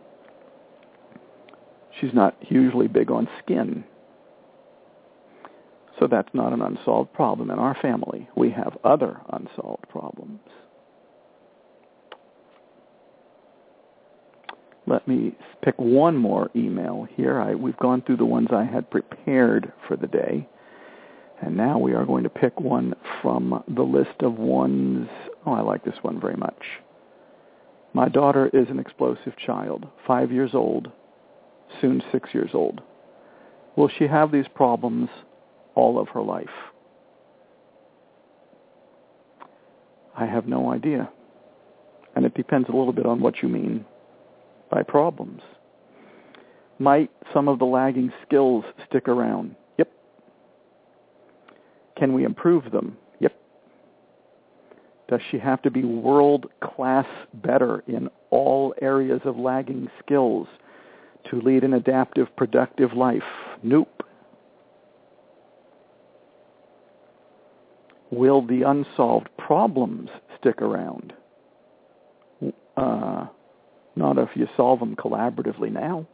she's 1.99 2.13
not 2.13 2.35
hugely 2.41 2.87
big 2.87 3.11
on 3.11 3.27
skin. 3.43 3.83
So 5.99 6.07
that's 6.07 6.29
not 6.33 6.53
an 6.53 6.61
unsolved 6.61 7.13
problem 7.13 7.49
in 7.49 7.57
our 7.57 7.75
family. 7.81 8.29
We 8.35 8.51
have 8.51 8.77
other 8.83 9.19
unsolved 9.31 9.89
problems. 9.89 10.39
Let 14.85 15.07
me 15.07 15.35
pick 15.61 15.75
one 15.77 16.15
more 16.15 16.49
email 16.55 17.07
here. 17.15 17.41
I, 17.41 17.55
we've 17.55 17.77
gone 17.77 18.01
through 18.03 18.17
the 18.17 18.25
ones 18.25 18.47
I 18.51 18.63
had 18.63 18.89
prepared 18.89 19.73
for 19.87 19.97
the 19.97 20.07
day. 20.07 20.47
And 21.41 21.57
now 21.57 21.77
we 21.77 21.93
are 21.93 22.05
going 22.05 22.23
to 22.23 22.29
pick 22.29 22.59
one 22.59 22.95
from 23.21 23.63
the 23.67 23.83
list 23.83 24.21
of 24.21 24.37
ones. 24.37 25.09
Oh, 25.45 25.53
I 25.53 25.61
like 25.61 25.83
this 25.83 25.97
one 26.01 26.19
very 26.21 26.37
much. 26.37 26.63
My 27.93 28.09
daughter 28.09 28.49
is 28.53 28.69
an 28.69 28.79
explosive 28.79 29.33
child, 29.37 29.87
five 30.05 30.31
years 30.31 30.51
old, 30.53 30.91
soon 31.81 32.01
six 32.11 32.29
years 32.33 32.51
old. 32.53 32.81
Will 33.75 33.89
she 33.89 34.07
have 34.07 34.31
these 34.31 34.47
problems 34.53 35.09
all 35.75 35.99
of 35.99 36.09
her 36.09 36.21
life? 36.21 36.45
I 40.17 40.25
have 40.25 40.47
no 40.47 40.71
idea. 40.71 41.09
And 42.15 42.25
it 42.25 42.33
depends 42.33 42.67
a 42.67 42.71
little 42.71 42.93
bit 42.93 43.05
on 43.05 43.21
what 43.21 43.43
you 43.43 43.49
mean 43.49 43.85
by 44.71 44.81
problems. 44.81 45.41
Might 46.79 47.11
some 47.33 47.47
of 47.47 47.59
the 47.59 47.65
lagging 47.65 48.11
skills 48.25 48.65
stick 48.87 49.07
around? 49.07 49.55
Yep. 49.77 49.91
Can 51.97 52.13
we 52.13 52.23
improve 52.23 52.71
them? 52.71 52.97
Does 55.09 55.21
she 55.31 55.39
have 55.39 55.61
to 55.61 55.71
be 55.71 55.83
world 55.83 56.47
class 56.61 57.07
better 57.33 57.83
in 57.87 58.09
all 58.29 58.75
areas 58.81 59.21
of 59.23 59.37
lagging 59.37 59.89
skills 60.03 60.47
to 61.29 61.41
lead 61.41 61.63
an 61.63 61.73
adaptive, 61.73 62.27
productive 62.35 62.93
life? 62.93 63.23
Nope. 63.63 64.03
Will 68.11 68.45
the 68.45 68.63
unsolved 68.63 69.29
problems 69.37 70.09
stick 70.39 70.61
around? 70.61 71.13
Uh, 72.75 73.27
not 73.95 74.17
if 74.17 74.29
you 74.35 74.47
solve 74.55 74.79
them 74.79 74.95
collaboratively 74.95 75.71
now. 75.71 76.05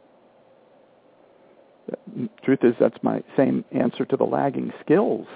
Truth 2.42 2.60
is, 2.62 2.74
that's 2.80 2.96
my 3.02 3.22
same 3.36 3.64
answer 3.72 4.04
to 4.06 4.16
the 4.16 4.24
lagging 4.24 4.72
skills. 4.80 5.26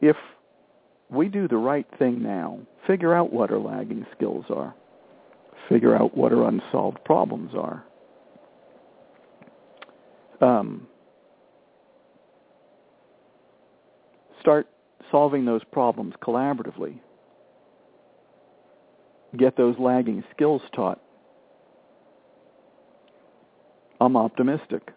If 0.00 0.16
we 1.12 1.28
do 1.28 1.46
the 1.48 1.56
right 1.56 1.86
thing 1.98 2.22
now, 2.22 2.58
figure 2.86 3.14
out 3.14 3.32
what 3.32 3.50
our 3.50 3.58
lagging 3.58 4.06
skills 4.16 4.44
are, 4.50 4.74
figure 5.68 5.94
out 5.94 6.16
what 6.16 6.32
our 6.32 6.48
unsolved 6.48 7.04
problems 7.04 7.52
are. 7.54 7.84
Um, 10.40 10.86
start 14.40 14.66
solving 15.10 15.44
those 15.44 15.62
problems 15.70 16.14
collaboratively. 16.22 16.98
Get 19.36 19.56
those 19.56 19.76
lagging 19.78 20.24
skills 20.34 20.62
taught 20.74 21.00
I'm 24.02 24.16
optimistic 24.16 24.90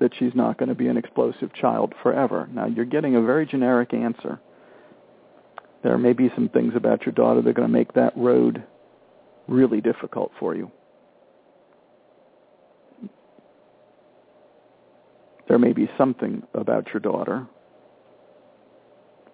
that 0.00 0.12
she's 0.18 0.34
not 0.34 0.56
going 0.58 0.70
to 0.70 0.74
be 0.74 0.88
an 0.88 0.96
explosive 0.96 1.52
child 1.52 1.92
forever. 2.02 2.48
Now, 2.50 2.66
you're 2.66 2.86
getting 2.86 3.14
a 3.14 3.20
very 3.20 3.44
generic 3.44 3.92
answer. 3.92 4.40
There 5.82 5.98
may 5.98 6.12
be 6.12 6.30
some 6.34 6.48
things 6.48 6.74
about 6.76 7.04
your 7.04 7.12
daughter 7.12 7.42
that 7.42 7.50
are 7.50 7.54
going 7.54 7.68
to 7.68 7.72
make 7.72 7.94
that 7.94 8.16
road 8.16 8.62
really 9.48 9.80
difficult 9.80 10.30
for 10.38 10.54
you. 10.54 10.70
There 15.48 15.58
may 15.58 15.72
be 15.72 15.90
something 15.98 16.44
about 16.54 16.88
your 16.94 17.00
daughter 17.00 17.46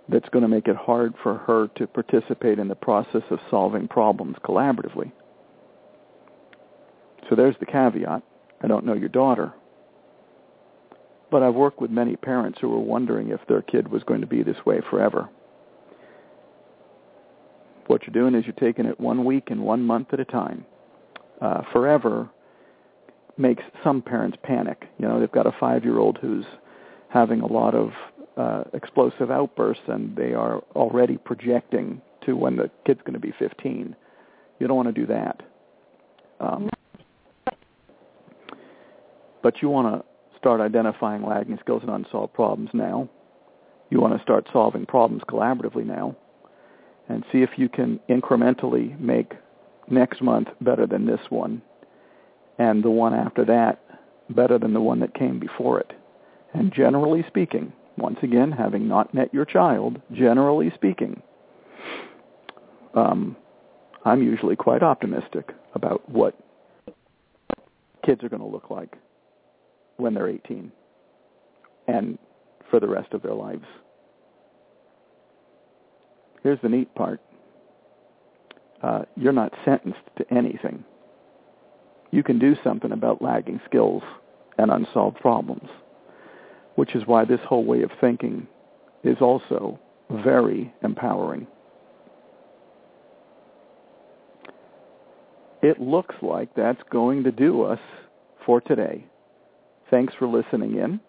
that's 0.09 0.29
going 0.31 0.43
to 0.43 0.49
make 0.49 0.67
it 0.67 0.77
hard 0.77 1.15
for 1.23 1.37
her 1.37 1.69
to 1.77 1.87
participate 1.87 2.59
in 2.59 2.69
the 2.69 2.75
process 2.75 3.23
of 3.31 3.39
solving 3.51 3.87
problems 3.87 4.37
collaboratively. 4.43 5.13
So 7.29 7.37
there's 7.37 7.57
the 7.61 7.67
caveat. 7.67 8.23
I 8.63 8.67
don't 8.67 8.87
know 8.87 8.95
your 8.95 9.11
daughter. 9.11 9.53
But 11.31 11.43
I've 11.43 11.55
worked 11.55 11.81
with 11.81 11.91
many 11.91 12.17
parents 12.17 12.59
who 12.59 12.71
were 12.71 12.79
wondering 12.79 13.29
if 13.29 13.41
their 13.47 13.61
kid 13.61 13.89
was 13.89 14.03
going 14.03 14.23
to 14.23 14.27
be 14.27 14.43
this 14.43 14.65
way 14.65 14.81
forever. 14.91 15.29
What 17.89 18.03
you're 18.07 18.13
doing 18.13 18.35
is 18.35 18.45
you're 18.45 18.55
taking 18.55 18.85
it 18.85 19.01
one 19.01 19.25
week 19.25 19.45
and 19.49 19.63
one 19.63 19.83
month 19.83 20.09
at 20.13 20.21
a 20.21 20.25
time. 20.27 20.67
Uh, 21.41 21.63
forever 21.73 22.29
makes 23.39 23.63
some 23.83 24.03
parents 24.03 24.37
panic. 24.43 24.85
You 24.99 25.09
know, 25.09 25.19
they've 25.19 25.33
got 25.33 25.47
a 25.47 25.53
five-year-old 25.59 26.19
who's 26.21 26.45
having 27.09 27.41
a 27.41 27.47
lot 27.47 27.75
of 27.75 27.91
uh, 28.37 28.65
explosive 28.75 29.31
outbursts, 29.31 29.85
and 29.89 30.15
they 30.15 30.35
are 30.35 30.59
already 30.77 31.17
projecting 31.17 32.03
to 32.27 32.37
when 32.37 32.57
the 32.57 32.71
kid's 32.87 33.01
going 33.01 33.15
to 33.15 33.21
be 33.21 33.33
15. 33.39 33.97
You 34.59 34.67
don't 34.67 34.77
want 34.77 34.95
to 34.95 35.01
do 35.01 35.07
that. 35.07 35.43
Um, 36.41 36.69
but 39.43 39.63
you 39.63 39.71
want 39.71 39.97
to 40.03 40.39
start 40.39 40.61
identifying 40.61 41.25
lagging 41.25 41.59
skills 41.61 41.81
and 41.83 41.91
unsolved 41.91 42.35
problems 42.35 42.69
now. 42.75 43.09
You 43.89 43.99
want 43.99 44.15
to 44.15 44.23
start 44.23 44.47
solving 44.53 44.85
problems 44.85 45.23
collaboratively 45.27 45.87
now 45.87 46.17
and 47.09 47.25
see 47.33 47.43
if 47.43 47.51
you 47.57 47.69
can 47.69 48.01
incrementally 48.09 48.99
make 49.01 49.33
next 49.91 50.21
month 50.21 50.49
better 50.61 50.87
than 50.87 51.07
this 51.07 51.21
one 51.31 51.63
and 52.59 52.83
the 52.83 52.91
one 52.91 53.15
after 53.15 53.45
that 53.45 53.83
better 54.31 54.59
than 54.59 54.75
the 54.75 54.81
one 54.81 55.01
that 55.01 55.15
came 55.15 55.39
before 55.39 55.81
it. 55.81 55.93
And 56.53 56.73
generally 56.73 57.25
speaking, 57.27 57.73
once 57.97 58.19
again, 58.23 58.53
having 58.53 58.87
not 58.87 59.15
met 59.15 59.33
your 59.33 59.45
child, 59.45 60.01
generally 60.13 60.71
speaking, 60.75 61.23
um, 62.95 63.37
I'm 64.05 64.23
usually 64.23 64.57
quite 64.57 64.83
optimistic 64.83 65.55
about 65.75 66.09
what 66.09 66.39
kids 68.05 68.23
are 68.23 68.29
going 68.29 68.43
to 68.43 68.49
look 68.49 68.71
like 68.71 68.97
when 69.97 70.15
they're 70.15 70.29
18 70.29 70.73
and 71.89 72.19
for 72.71 72.81
the 72.81 72.89
rest 72.89 73.13
of 73.13 73.23
their 73.23 73.35
lives. 73.35 73.65
Here's 76.43 76.61
the 76.63 76.69
neat 76.69 76.95
part. 76.95 77.21
Uh, 78.83 79.03
you're 79.17 79.33
not 79.33 79.53
sentenced 79.65 79.99
to 80.17 80.33
anything. 80.33 80.85
You 82.11 82.23
can 82.23 82.39
do 82.39 82.57
something 82.63 82.93
about 82.93 83.21
lagging 83.21 83.61
skills 83.67 84.03
and 84.57 84.71
unsolved 84.71 85.19
problems, 85.19 85.69
which 86.77 86.95
is 86.95 87.07
why 87.07 87.25
this 87.25 87.41
whole 87.47 87.65
way 87.65 87.83
of 87.83 87.91
thinking 88.01 88.47
is 89.05 89.17
also 89.21 89.79
very 90.11 90.73
empowering. 90.83 91.47
It 95.61 95.81
looks 95.81 96.15
like 96.23 96.55
that's 96.55 96.83
going 96.91 97.25
to 97.25 97.33
do 97.33 97.63
us 97.63 97.81
for 98.47 98.61
today. 98.61 99.05
Thanks 99.91 100.15
for 100.19 100.29
listening 100.29 100.77
in. 100.77 101.01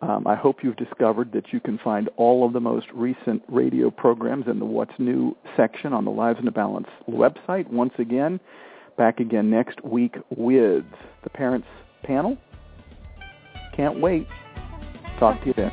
Um, 0.00 0.26
I 0.26 0.36
hope 0.36 0.62
you've 0.62 0.76
discovered 0.76 1.32
that 1.32 1.52
you 1.52 1.58
can 1.58 1.78
find 1.78 2.08
all 2.16 2.46
of 2.46 2.52
the 2.52 2.60
most 2.60 2.86
recent 2.94 3.42
radio 3.48 3.90
programs 3.90 4.46
in 4.46 4.60
the 4.60 4.64
What's 4.64 4.92
New 4.98 5.36
section 5.56 5.92
on 5.92 6.04
the 6.04 6.10
Lives 6.10 6.38
in 6.38 6.44
the 6.44 6.52
Balance 6.52 6.86
website. 7.08 7.68
Once 7.68 7.94
again, 7.98 8.38
back 8.96 9.18
again 9.18 9.50
next 9.50 9.82
week 9.84 10.16
with 10.30 10.84
the 11.24 11.30
Parents 11.30 11.66
Panel. 12.04 12.38
Can't 13.76 14.00
wait. 14.00 14.26
Talk 15.18 15.40
to 15.40 15.46
you 15.48 15.54
then. 15.56 15.72